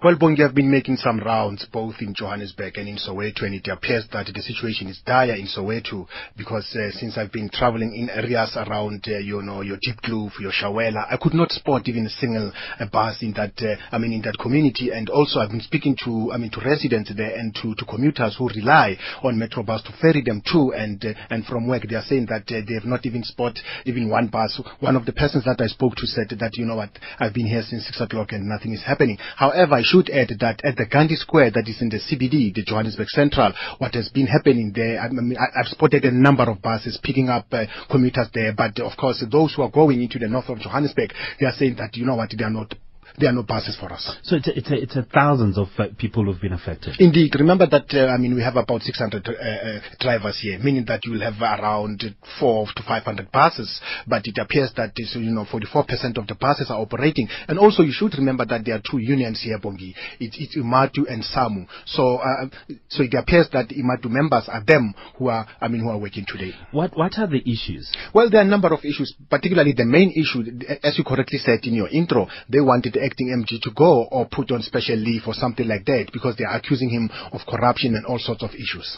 [0.03, 3.67] Well, Bongi, I've been making some rounds both in Johannesburg and in Soweto, and it
[3.69, 6.05] appears that the situation is dire in Soweto
[6.37, 10.51] because uh, since I've been traveling in areas around, uh, you know, your Diepkloof, your
[10.51, 12.51] Chiawelo, I could not spot even a single
[12.91, 14.91] bus in that, I mean, in that community.
[14.91, 18.35] And also, I've been speaking to, I mean, to residents there and to, to commuters
[18.37, 21.89] who rely on Metrobus to ferry them to and and from work.
[21.89, 24.61] They are saying that uh, they have not even spot even one bus.
[24.79, 27.47] One of the persons that I spoke to said that, you know what, I've been
[27.47, 29.17] here since six o'clock and nothing is happening.
[29.35, 32.63] However, I should add that at the Gandhi Square that is in the CBD, the
[32.65, 36.61] Johannesburg Central, what has been happening there, I mean, I, I've spotted a number of
[36.61, 40.27] buses picking up uh, commuters there, but of course those who are going into the
[40.27, 42.73] north of Johannesburg, they are saying that, you know what, they are not
[43.19, 44.17] there are no buses for us.
[44.23, 46.95] So it's a, it's a, it's a thousands of uh, people who've been affected.
[46.99, 47.35] Indeed.
[47.37, 51.01] Remember that, uh, I mean, we have about 600 uh, uh, drivers here, meaning that
[51.05, 52.03] you'll have around
[52.39, 53.81] four to 500 buses.
[54.07, 57.27] But it appears that, you know, 44% of the buses are operating.
[57.47, 59.93] And also you should remember that there are two unions here, Bongi.
[60.19, 61.67] It's, it's Imatu and SAMWU.
[61.85, 62.47] So, uh,
[62.87, 66.25] so it appears that Imatu members are them who are, I mean, who are working
[66.27, 66.51] today.
[66.71, 67.91] What, what are the issues?
[68.13, 70.43] Well, there are a number of issues, particularly the main issue,
[70.83, 74.51] as you correctly said in your intro, they wanted acting MG to go or put
[74.51, 78.05] on special leave or something like that because they are accusing him of corruption and
[78.05, 78.97] all sorts of issues.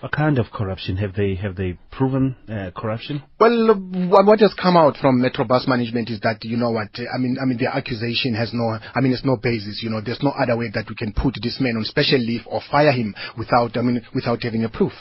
[0.00, 3.22] What kind of corruption have they have they proven uh, corruption?
[3.38, 3.76] Well,
[4.08, 7.36] what, what has come out from Metrobus management is that you know what I mean.
[7.40, 8.78] I mean, the accusation has no.
[8.94, 9.80] I mean, it's no basis.
[9.82, 12.42] You know, there's no other way that we can put this man on special leave
[12.46, 13.76] or fire him without.
[13.76, 14.92] I mean, without having a proof.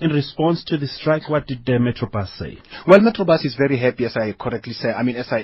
[0.00, 2.58] In response to the strike, what did the Metrobus say?
[2.86, 4.90] Well, Metrobus is very happy, as I correctly say.
[4.92, 5.38] I mean, as I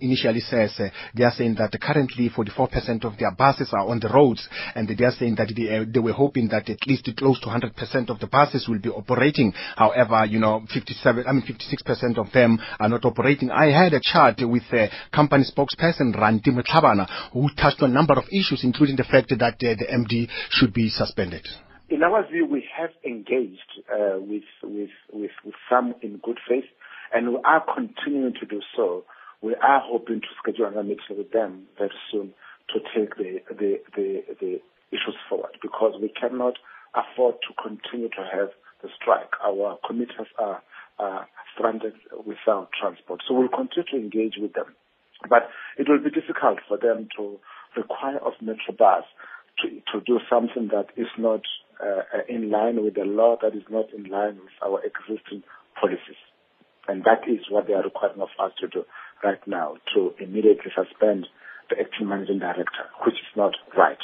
[0.00, 4.08] initially said, uh, they are saying that currently 44% of their buses are on the
[4.08, 7.40] roads, and they are saying that they, uh, they were hoping that at least close
[7.40, 9.52] to 100% of the buses will be operating.
[9.76, 13.50] However, you know, 57, I mean, 56% of them are not operating.
[13.50, 18.14] I had a chat with uh, company spokesperson Ranti Mutlabana, who touched on a number
[18.14, 21.46] of issues, including the fact that uh, the MD should be suspended.
[21.92, 26.64] In our view, we have engaged uh, with, with, with, with some in good faith,
[27.12, 29.04] and we are continuing to do so.
[29.42, 32.32] We are hoping to schedule another meeting with them very soon
[32.72, 34.52] to take the, the, the, the
[34.88, 36.54] issues forward because we cannot
[36.94, 38.48] afford to continue to have
[38.80, 39.28] the strike.
[39.44, 40.62] Our commuters are,
[40.98, 41.92] are stranded
[42.24, 43.20] without transport.
[43.28, 44.74] So we'll continue to engage with them.
[45.28, 47.38] But it will be difficult for them to
[47.76, 49.04] require of Metrobus
[49.60, 51.42] to, to do something that is not
[51.82, 55.42] Uh, uh, in line with the law, that is not in line with our existing
[55.80, 56.20] policies.
[56.86, 58.84] And that is what they are requiring of us to do
[59.24, 61.26] right now, to immediately suspend
[61.70, 63.98] the acting managing director, which is not right.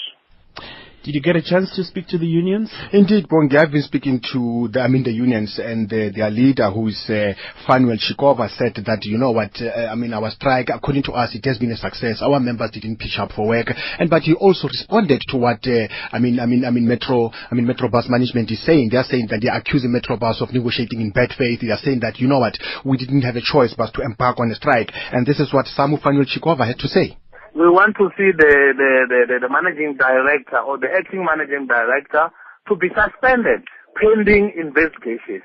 [1.04, 2.72] Did you get a chance to speak to the unions?
[2.92, 6.70] Indeed, Bongi, I've been speaking to the, I mean the unions and uh, their leader,
[6.70, 7.32] who is uh,
[7.66, 11.34] Fanuel Shikova, said that you know what, uh, I mean our strike, according to us,
[11.36, 12.18] it has been a success.
[12.20, 13.68] Our members didn't pitch up for work,
[13.98, 17.30] and but he also responded to what uh, I mean, I mean, I mean Metro,
[17.30, 18.88] I mean Metrobus management is saying.
[18.90, 21.60] They are saying that they are accusing Metrobus of negotiating in bad faith.
[21.60, 24.40] They are saying that you know what, we didn't have a choice but to embark
[24.40, 27.16] on a strike, and this is what Samu Fanuel Shikova had to say
[27.58, 32.30] we want to see the, the, the, the, managing director or the acting managing director
[32.68, 33.66] to be suspended
[33.98, 35.42] pending investigation.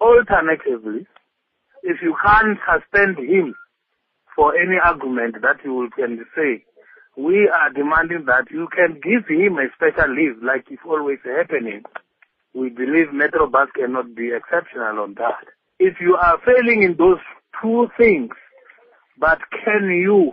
[0.00, 1.06] Alternatively,
[1.84, 3.54] if you can't suspend him
[4.34, 6.66] for any argument that you can say,
[7.16, 11.82] we are demanding that you can give him a special leave like it's always happening.
[12.54, 15.46] We believe Metrobus cannot be exceptional on that.
[15.78, 17.22] If you are failing in those
[17.62, 18.34] two things,
[19.16, 20.32] but can you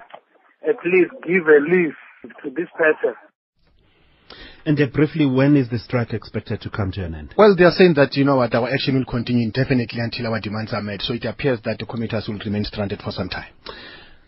[0.68, 1.95] at least give a leave
[2.43, 3.14] to this person.
[4.66, 7.34] And uh, briefly, when is the strike expected to come to an end?
[7.38, 10.39] Well, they are saying that, you know what, our action will continue indefinitely until our
[10.39, 11.01] demands are met.
[11.01, 13.51] So it appears that the commuters will remain stranded for some time.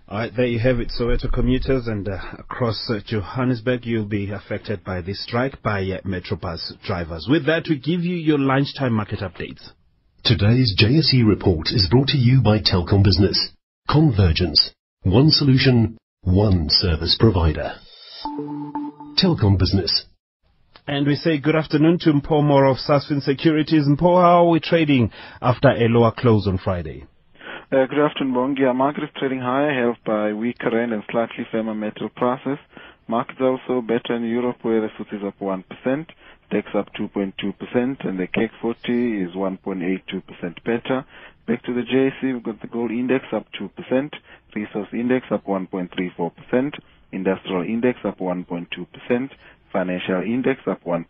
[0.07, 0.89] All right, there you have it.
[0.89, 6.01] Soweto commuters and uh, across uh, Johannesburg, you'll be affected by this strike by uh,
[6.01, 7.27] Metrobus drivers.
[7.29, 9.71] With that, we give you your lunchtime market updates.
[10.23, 13.51] Today's JSE report is brought to you by Telkom Business.
[13.89, 14.71] Convergence.
[15.01, 17.73] One solution, one service provider.
[19.17, 20.05] Telkom Business.
[20.87, 23.85] And we say good afternoon to Mpo Moro of Sasfin Securities.
[23.87, 27.05] Mpo, how are we trading after a lower close on Friday?
[27.71, 28.67] Uh, good afternoon, Bongi.
[28.67, 32.57] Our market is trading higher, helped by weaker rand and slightly firmer metal prices.
[33.07, 35.63] Markets also better in Europe, where the FTSE is up 1%,
[36.49, 41.05] DAX up 2.2%, and the CAC 40 is 1.82% better.
[41.47, 44.11] Back to the JSE, we've got the gold index up 2%,
[44.55, 46.73] resource index up 1.34%,
[47.11, 49.29] industrial index up 1.2%,
[49.71, 51.05] financial index up 1%.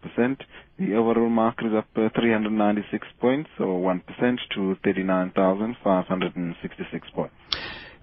[0.79, 4.01] The overall market is up uh, 396 points, or 1%
[4.55, 7.35] to 39,566 points.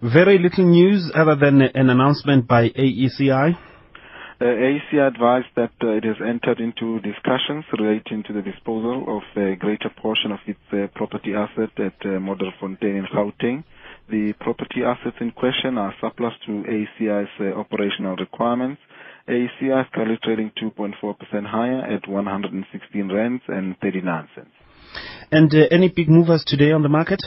[0.03, 3.55] Very little news other than an announcement by AECI.
[4.41, 9.23] Uh, AECI advised that uh, it has entered into discussions relating to the disposal of
[9.41, 12.19] a greater portion of its uh, property asset at uh,
[12.59, 13.63] Fontaine in Gauteng.
[14.11, 18.81] The property assets in question are surplus to AECI's uh, operational requirements.
[19.29, 24.51] AECI is currently trading 2.4% higher at 116 rands and 39 cents.
[25.31, 27.23] And uh, any big movers today on the market?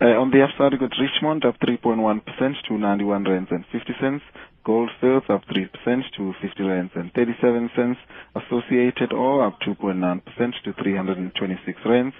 [0.00, 2.22] Uh, on the upside, we got Richemont up 3.1%
[2.68, 4.22] to 91 rands and 50 cents.
[4.64, 7.98] Goldfields up 3% to 50 rands and 37 cents.
[8.34, 10.22] Associated Ore up 2.9%
[10.64, 12.14] to 326 rands.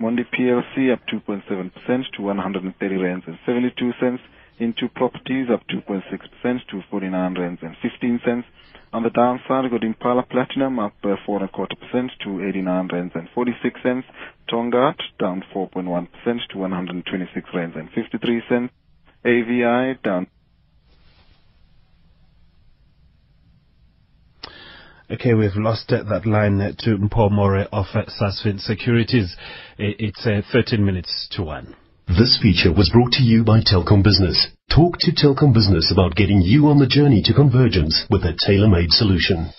[0.00, 4.22] Mondi PLC up 2.7% to 130 rands and 72 cents.
[4.58, 6.02] Into properties up 2.6%
[6.70, 8.46] to 49 rands and 15 cents.
[8.92, 13.80] On the downside, we got Impala Platinum up uh, 4.25% to 89 rands and 46
[13.82, 14.06] cents.
[14.48, 16.06] Tongaat down 4.1%
[16.50, 18.72] to 126 rands and 53 cents.
[19.24, 20.28] AVI down
[25.10, 29.36] Okay, we've lost uh, that line uh, to Paul More of uh, Sasfin Securities.
[29.78, 31.74] I- It's uh, 13 minutes to 1.
[32.08, 34.48] This feature was brought to you by Telkom Business.
[34.70, 38.90] Talk to Telkom Business about getting you on the journey to convergence with a tailor-made
[38.92, 39.50] solution.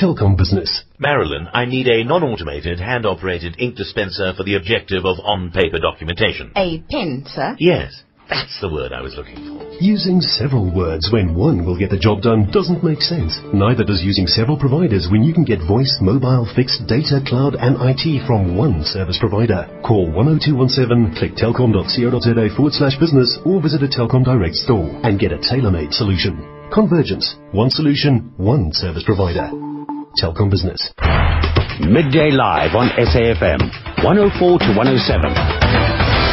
[0.00, 0.84] Telkom Business.
[1.00, 6.52] Marilyn, I need a non-automated, hand-operated ink dispenser for the objective of on-paper documentation.
[6.56, 7.56] A pen, sir?
[7.58, 9.58] Yes, that's the word I was looking for.
[9.80, 13.38] Using several words when one will get the job done doesn't make sense.
[13.54, 17.78] Neither does using several providers when you can get voice, mobile, fixed, data, cloud and
[17.80, 19.64] IT from one service provider.
[19.86, 25.32] Call 10217, click telkom.co.za forward slash business or visit a Telkom Direct store and get
[25.32, 26.36] a tailor-made solution.
[26.72, 27.36] Convergence.
[27.52, 29.48] One solution, one service provider.
[30.20, 30.92] Telkom Business.
[31.80, 33.62] Midday Live on SAFM,
[34.02, 36.27] 104 to 107.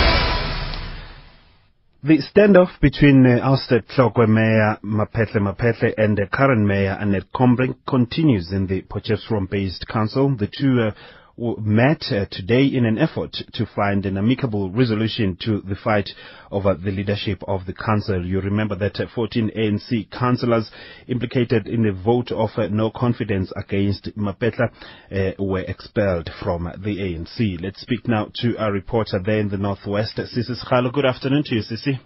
[2.06, 7.78] The standoff between uh, ousted Tlokwe Mayor Maphetle Maphetle and the current Mayor Annette Combrink
[7.88, 10.36] continues in the Potchefstroom-based council.
[10.38, 10.92] The two uh,
[11.38, 16.10] met uh, today in an effort to find an amicable resolution to the fight
[16.50, 18.26] over the leadership of the council.
[18.26, 20.72] You remember that uh, 14 ANC councillors
[21.08, 24.70] implicated in a vote of uh, no confidence against Mapetla
[25.12, 27.62] uh, were expelled from the ANC.
[27.62, 30.92] Let's speak now to our reporter there in the northwest, Sisi Schalo.
[30.92, 32.00] Good afternoon to you, Sisi.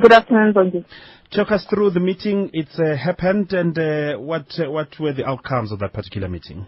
[0.00, 0.84] Good afternoon, Bongi.
[1.30, 2.50] Talk us through the meeting.
[2.54, 6.66] It's uh, happened, and uh, what uh, what were the outcomes of that particular meeting?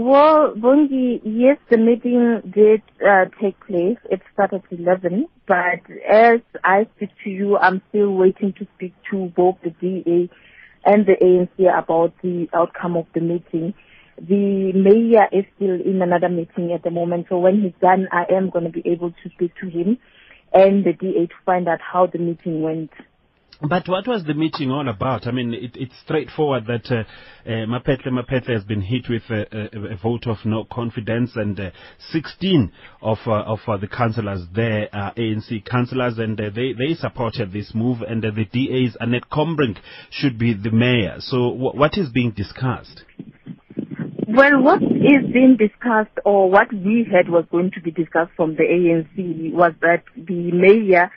[0.00, 3.98] Well, Bongi, yes, the meeting did uh, take place.
[4.08, 8.94] It started at 11, but as I speak to you, I'm still waiting to speak
[9.10, 10.30] to both the DA
[10.84, 13.74] and the ANC about the outcome of the meeting.
[14.16, 18.32] The mayor is still in another meeting at the moment, so when he's done, I
[18.32, 19.98] am going to be able to speak to him
[20.52, 22.92] and the DA to find out how the meeting went.
[23.60, 25.26] But what was the meeting all about?
[25.26, 27.02] I mean, it, it's straightforward that uh,
[27.44, 31.58] uh, Maphetle Maphetle has been hit with a, a, a vote of no confidence, and
[31.58, 31.70] uh,
[32.12, 32.70] 16
[33.02, 37.52] of uh, of uh, the councillors there are ANC councillors, and uh, they they supported
[37.52, 39.78] this move, and uh, the DA's Annette Combrink
[40.10, 41.16] should be the mayor.
[41.18, 43.02] So, wh- what is being discussed?
[44.28, 48.54] Well, what is being discussed or what we heard was going to be discussed from
[48.54, 51.10] the ANC was that the mayor,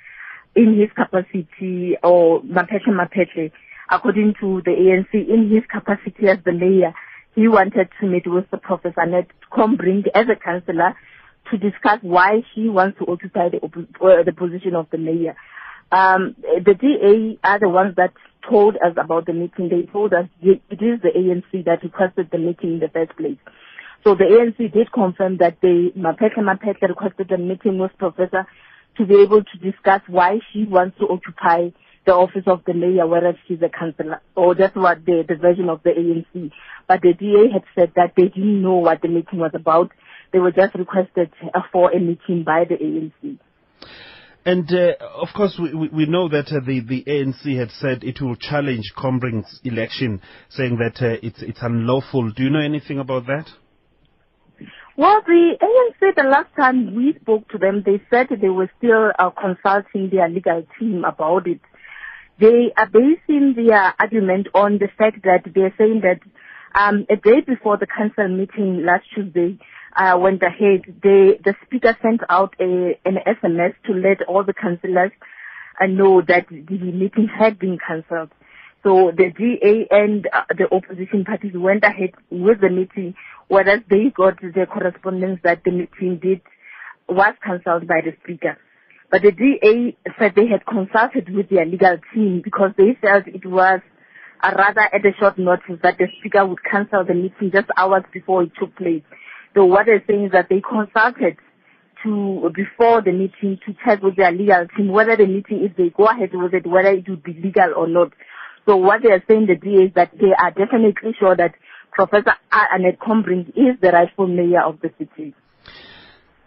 [0.55, 3.51] in his capacity, or Maphetle Maphetle,
[3.89, 6.93] according to the ANC, in his capacity as the mayor,
[7.35, 10.95] he wanted to meet with the Professor Annette Combrink as a councillor
[11.49, 15.35] to discuss why she wants to occupy the, uh, the position of the mayor.
[15.91, 18.13] Um, the DA are the ones that
[18.49, 19.69] told us about the meeting.
[19.69, 23.37] They told us it is the ANC that requested the meeting in the first place.
[24.03, 28.47] So the ANC did confirm that they, Mapetle Mapetle requested a meeting with Professor
[28.97, 31.69] to be able to discuss why she wants to occupy
[32.05, 35.69] the office of the mayor, whereas she's a councillor, or that's what the, the version
[35.69, 36.51] of the ANC.
[36.87, 39.91] But the DA had said that they didn't know what the meeting was about.
[40.33, 43.37] They were just requested uh, for a meeting by the ANC.
[44.43, 48.21] And uh, of course, we, we know that uh, the the ANC had said it
[48.21, 50.19] will challenge Combrink's election,
[50.49, 52.31] saying that uh, it's it's unlawful.
[52.31, 53.47] Do you know anything about that?
[55.01, 59.09] Well, the ANC, the last time we spoke to them, they said they were still
[59.17, 61.59] uh, consulting their legal team about it.
[62.39, 66.19] They are basing their argument on the fact that they're saying that
[66.79, 69.57] um, a day before the council meeting last Tuesday
[69.95, 74.53] uh, went ahead, they, the speaker sent out a, an SMS to let all the
[74.53, 75.11] councillors
[75.81, 78.29] uh, know that the meeting had been cancelled.
[78.83, 83.13] So the DA and uh, the opposition parties went ahead with the meeting,
[83.51, 86.39] whereas they got the correspondence that the meeting did
[87.09, 88.57] was cancelled by the speaker.
[89.11, 93.45] But the DA said they had consulted with their legal team because they felt it
[93.45, 93.81] was
[94.41, 98.03] uh, rather at a short notice that the speaker would cancel the meeting just hours
[98.13, 99.03] before it took place.
[99.53, 101.35] So what they're saying is that they consulted
[102.05, 105.89] to before the meeting to check with their legal team whether the meeting, if they
[105.89, 108.13] go ahead with it, whether it would be legal or not.
[108.65, 111.53] So what they are saying, the DA, is that they are definitely sure that
[111.91, 115.33] Professor Annette Combrink is the rightful mayor of the city.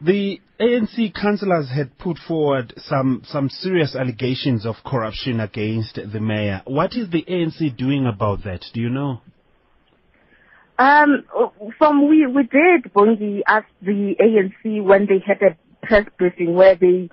[0.00, 6.62] The ANC councillors had put forward some some serious allegations of corruption against the mayor.
[6.66, 8.64] What is the ANC doing about that?
[8.72, 9.20] Do you know?
[10.78, 11.24] Um,
[11.78, 16.74] from we we did Bongi ask the ANC when they had a press briefing where
[16.74, 17.08] they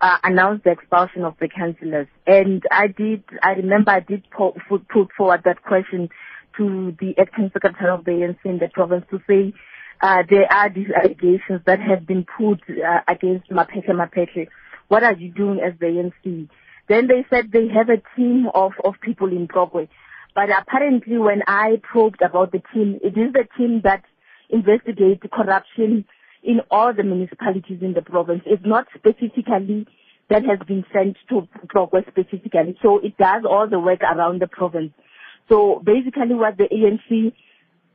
[0.00, 2.08] uh, announced the expulsion of the councillors.
[2.26, 6.08] And I did, I remember I did put, put forward that question
[6.56, 9.52] to the acting secretary of the ANC in the province to say
[10.00, 14.46] uh, there are these allegations that have been put uh, against Maphetla Maphetla.
[14.88, 16.48] What are you doing as the ANC?
[16.88, 19.88] Then they said they have a team of, of people in Tlokwe.
[20.34, 24.04] But apparently when I probed about the team, it is the team that
[24.50, 26.04] investigates corruption
[26.42, 28.42] in all the municipalities in the province.
[28.46, 29.86] It's not specifically
[30.28, 32.76] that has been sent to Tlokwe specifically.
[32.82, 34.92] So it does all the work around the province.
[35.48, 37.32] So basically what the ANC,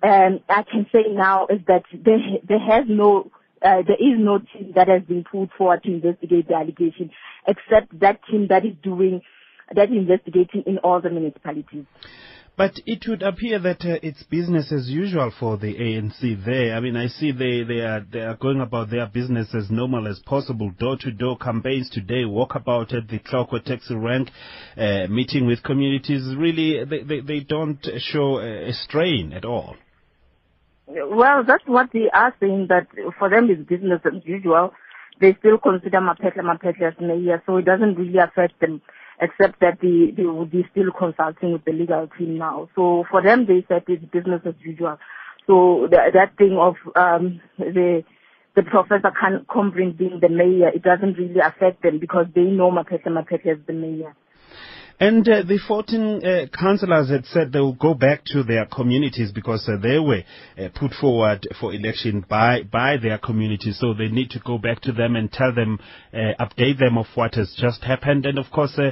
[0.04, 3.32] um, I can say now is that there, there has no,
[3.62, 7.12] uh, there is no team that has been put forward to investigate the allegation,
[7.48, 9.22] except that team that is doing,
[9.74, 11.86] that is investigating in all the municipalities.
[12.62, 16.76] But it would appear that uh, it's business as usual for the ANC there.
[16.76, 20.08] I mean, I see they, they are they are going about their business as normal
[20.08, 20.70] as possible.
[20.78, 24.30] Door to door campaigns today, walkabout at the Tlokwe taxi rank,
[24.78, 26.36] uh, meeting with communities.
[26.38, 29.76] Really, they, they, they don't show a strain at all.
[30.86, 32.86] Well, that's what they are saying that
[33.18, 34.72] for them it's business as usual.
[35.20, 38.84] They still consider Maphetla Maphetla as mayor, so it doesn't really affect them
[39.22, 42.70] except that they, they will be still consulting with the legal team now.
[42.76, 44.98] So for them, they said it's business as usual.
[45.48, 48.04] So the, that thing of um, the
[48.56, 49.12] the Professor
[49.50, 53.66] Combrink being the mayor, it doesn't really affect them because they know Maphetla Maphetla is
[53.66, 54.14] the mayor.
[55.02, 59.32] And uh, the 14 uh, councillors had said they will go back to their communities
[59.32, 60.22] because uh, they were
[60.60, 63.80] uh, put forward for election by, by their communities.
[63.80, 65.80] So they need to go back to them and tell them,
[66.14, 68.92] uh, update them of what has just happened and of course uh,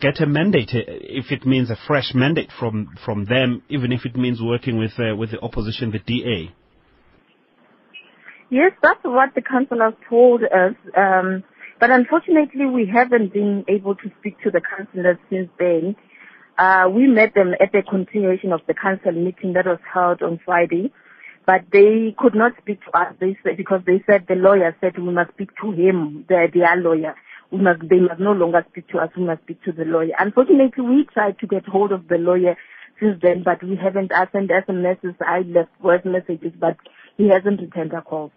[0.00, 4.14] get a mandate if it means a fresh mandate from, from them, even if it
[4.14, 6.54] means working with, with the opposition, the DA.
[8.48, 10.74] Yes, that's what the councillors told us.
[10.96, 11.42] Um,
[11.80, 15.96] but unfortunately, we haven't been able to speak to the councillors since then.
[16.58, 20.40] Uh, we met them at the continuation of the council meeting that was held on
[20.44, 20.92] Friday,
[21.46, 23.14] but they could not speak to us.
[23.20, 26.76] They said, because they said the lawyer said we must speak to him, the, their
[26.76, 27.14] lawyer.
[27.50, 29.10] We must, they must no longer speak to us.
[29.16, 30.12] We must speak to the lawyer.
[30.18, 32.56] Unfortunately, we tried to get hold of the lawyer
[33.00, 34.12] since then, but we haven't.
[34.12, 35.16] I sent SMSs.
[35.20, 36.76] I left voice messages, but
[37.16, 38.32] he hasn't returned our calls.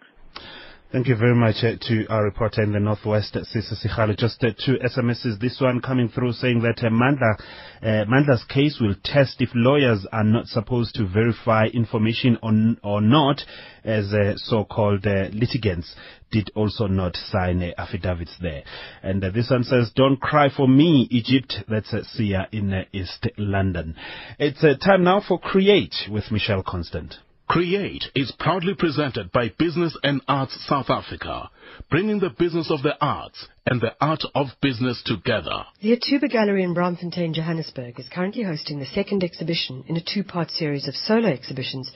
[0.92, 4.14] Thank you very much uh, to our reporter in the Northwest, Sisa Sikhalo.
[4.14, 5.40] Just uh, two SMSs.
[5.40, 7.38] This one coming through saying that uh, Mandla,
[7.80, 13.00] uh, Mandla's case will test if lawyers are not supposed to verify information on, or
[13.00, 13.40] not,
[13.84, 15.96] as uh, so-called uh, litigants
[16.30, 18.62] did also not sign uh, affidavits there.
[19.02, 21.54] And uh, this one says, don't cry for me, Egypt.
[21.70, 23.96] That's uh, Sia in uh, East London.
[24.38, 27.14] It's uh, time now for Create with Michelle Constant.
[27.52, 31.50] Create is proudly presented by Business and Arts South Africa,
[31.90, 35.66] bringing the business of the arts and the art of business together.
[35.82, 40.50] The Ithuba Gallery in Braamfontein, Johannesburg is currently hosting the second exhibition in a two-part
[40.50, 41.92] series of solo exhibitions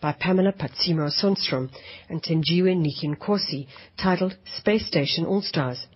[0.00, 1.70] by Pamela Phatsimo Sunstrum
[2.08, 3.66] and Thenjiwe Niki
[4.00, 5.88] titled Space Station All-Stars.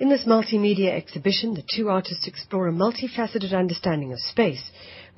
[0.00, 4.62] In this multimedia exhibition, the two artists explore a multifaceted understanding of space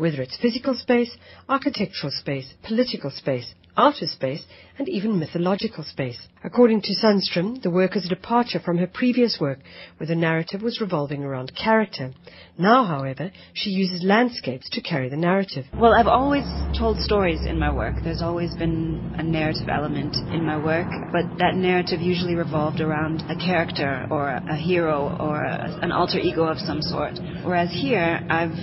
[0.01, 1.15] whether it's physical space,
[1.47, 4.43] architectural space, political space, outer space,
[4.81, 6.17] and even mythological space.
[6.43, 9.59] According to Sunstrum, the work is a departure from her previous work,
[9.99, 12.15] where the narrative was revolving around character.
[12.57, 15.67] Now, however, she uses landscapes to carry the narrative.
[15.79, 16.47] Well, I've always
[16.79, 17.97] told stories in my work.
[18.03, 23.21] There's always been a narrative element in my work, but that narrative usually revolved around
[23.29, 27.19] a character or a hero or a, an alter ego of some sort.
[27.45, 28.57] Whereas here, I've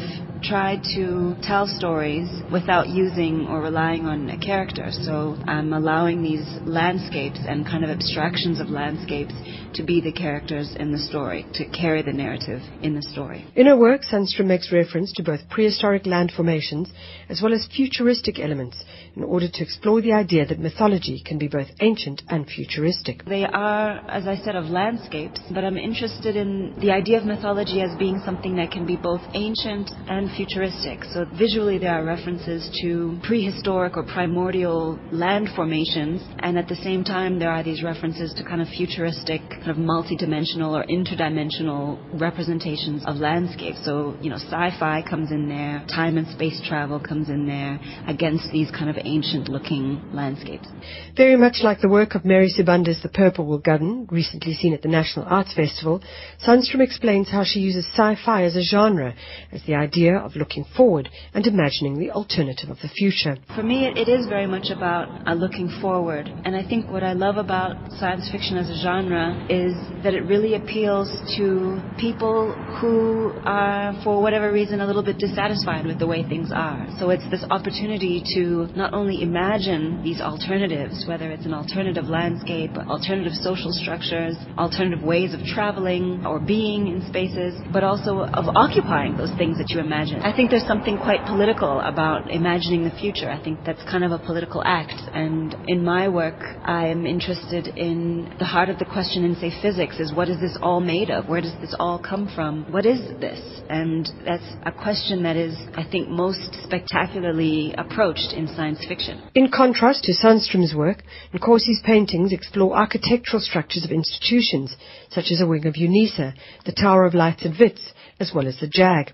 [0.44, 4.88] tried to tell stories without using or relying on a character.
[4.92, 9.34] So I'm allowing these landscapes and kind of abstractions of landscapes
[9.74, 13.46] to be the characters in the story, to carry the narrative in the story.
[13.56, 16.90] In her work, Sunstrum makes reference to both prehistoric land formations
[17.28, 18.78] as well as futuristic elements
[19.18, 23.26] in order to explore the idea that mythology can be both ancient and futuristic.
[23.26, 27.82] They are, as I said, of landscapes, but I'm interested in the idea of mythology
[27.82, 31.04] as being something that can be both ancient and futuristic.
[31.06, 37.04] So visually there are references to prehistoric or primordial land formations, and at the same
[37.04, 43.04] time there are these references to kind of futuristic, kind of multidimensional or interdimensional representations
[43.08, 43.84] of landscapes.
[43.84, 48.52] So, you know, sci-fi comes in there, time and space travel comes in there against
[48.52, 50.68] these kind of ancient looking landscapes.
[51.16, 54.82] Very much like the work of Mary Sibande's The Purple Shall Govern, recently seen at
[54.82, 56.02] the National Arts Festival,
[56.46, 59.14] Sunstrum explains how she uses sci-fi as a genre,
[59.52, 63.38] as the idea of looking forward and imagining the alternative of the future.
[63.56, 66.28] For me, it, it is very much about uh, looking forward.
[66.46, 70.22] And I think what I love about science fiction as a genre is that it
[70.22, 76.08] really appeals to people who are, for whatever reason, a little bit dissatisfied with the
[76.08, 76.88] way things are.
[77.00, 82.72] So it's this opportunity to not only imagine these alternatives, whether it's an alternative landscape,
[82.90, 89.16] alternative social structures, alternative ways of traveling or being in spaces, but also of occupying
[89.16, 90.20] those things that you imagine.
[90.22, 93.30] I think there's something quite political about imagining the future.
[93.30, 94.98] I think that's kind of a political act.
[95.14, 99.52] And in my work, I am interested in the heart of the question in, say,
[99.62, 101.30] physics is what is this all made of?
[101.30, 102.66] Where does this all come from?
[102.72, 103.40] What is this?
[103.70, 109.22] And that's a question that is, I think, most spectacularly approached in science fiction.
[109.36, 114.76] In contrast to Sunstrum's work, Nkosi's paintings explore architectural structures of institutions,
[115.10, 116.34] such as a wing of UNISA,
[116.66, 119.14] the Tower of Lights at Wits, as well as the JAG.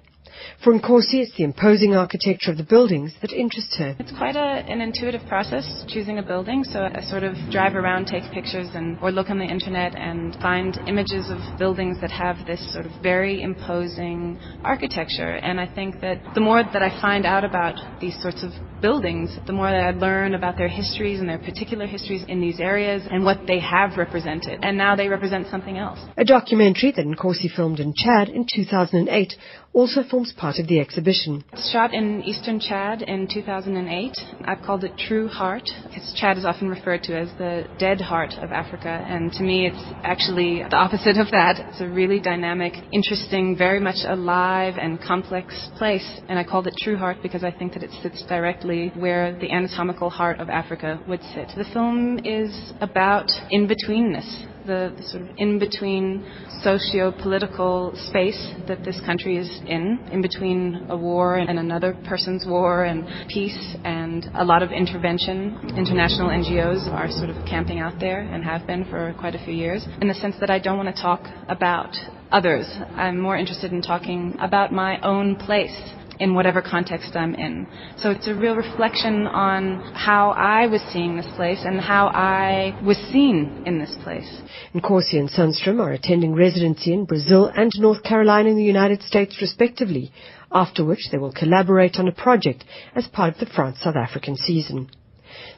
[0.64, 3.96] For Nkosi, it's the imposing architecture of the buildings that interests her.
[4.00, 6.64] It's quite a, an intuitive process choosing a building.
[6.64, 10.36] So I sort of drive around, take pictures, and or look on the internet and
[10.42, 15.36] find images of buildings that have this sort of very imposing architecture.
[15.36, 19.30] And I think that the more that I find out about these sorts of buildings,
[19.48, 23.02] the more that I learn about their histories and their particular histories in these areas
[23.10, 24.60] and what they have represented.
[24.62, 26.00] And now they represent something else.
[26.18, 29.34] A documentary that Nkosi filmed in Chad in 2008
[29.72, 31.44] also forms part of the exhibition.
[31.54, 34.18] It's shot in eastern Chad in 2008.
[34.46, 38.34] I've called it True Heart because Chad is often referred to as the dead heart
[38.42, 38.90] of Africa.
[38.90, 41.60] And to me, it's actually the opposite of that.
[41.70, 46.08] It's a really dynamic, interesting, very much alive and complex place.
[46.30, 49.52] And I called it True Heart because I think that it sits directly where the
[49.52, 51.50] anatomical heart of Africa would sit.
[51.56, 56.26] The film is about in-betweenness the, the, sort of in between
[56.62, 62.46] socio political space that this country is in, in between a war and another person's
[62.46, 65.58] war and peace and a lot of intervention.
[65.78, 69.54] International NGOs are sort of camping out there and have been for quite a few
[69.54, 71.96] years in the sense that I don't want to talk about
[72.32, 72.66] others.
[72.96, 75.76] I'm more interested in talking about my own place
[76.20, 77.68] in whatever context I'm in.
[77.98, 82.80] So it's a real reflection on how I was seeing this place and how I
[82.86, 84.42] was seen in this place.
[84.74, 89.38] Nkosi and Sunstrum are attending residency in Brazil and North Carolina in the United States
[89.42, 90.12] respectively,
[90.52, 92.64] after which they will collaborate on a project
[92.96, 94.90] as part of the France-South African season.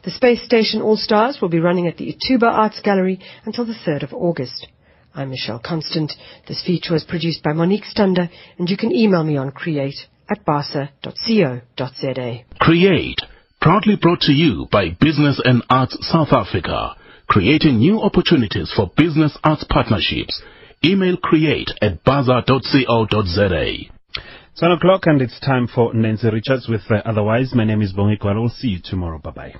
[0.03, 4.03] The Space Station All-Stars will be running at the Ithuba Arts Gallery until the 3rd
[4.03, 4.67] of August.
[5.13, 6.13] I'm Michelle Constant.
[6.47, 9.95] This feature was produced by Monique Stander, and you can email me on create
[10.29, 10.95] at basa.co.za.
[12.59, 13.21] Create,
[13.61, 16.95] proudly brought to you by Business and Arts South Africa,
[17.27, 20.41] creating new opportunities for business arts partnerships.
[20.83, 23.65] Email create at basa.co.za.
[24.55, 27.53] It's one o'clock and it's time for Nancy Richards with uh, Otherwise.
[27.53, 29.19] My name is Bongi We'll see you tomorrow.
[29.19, 29.55] Bye-bye.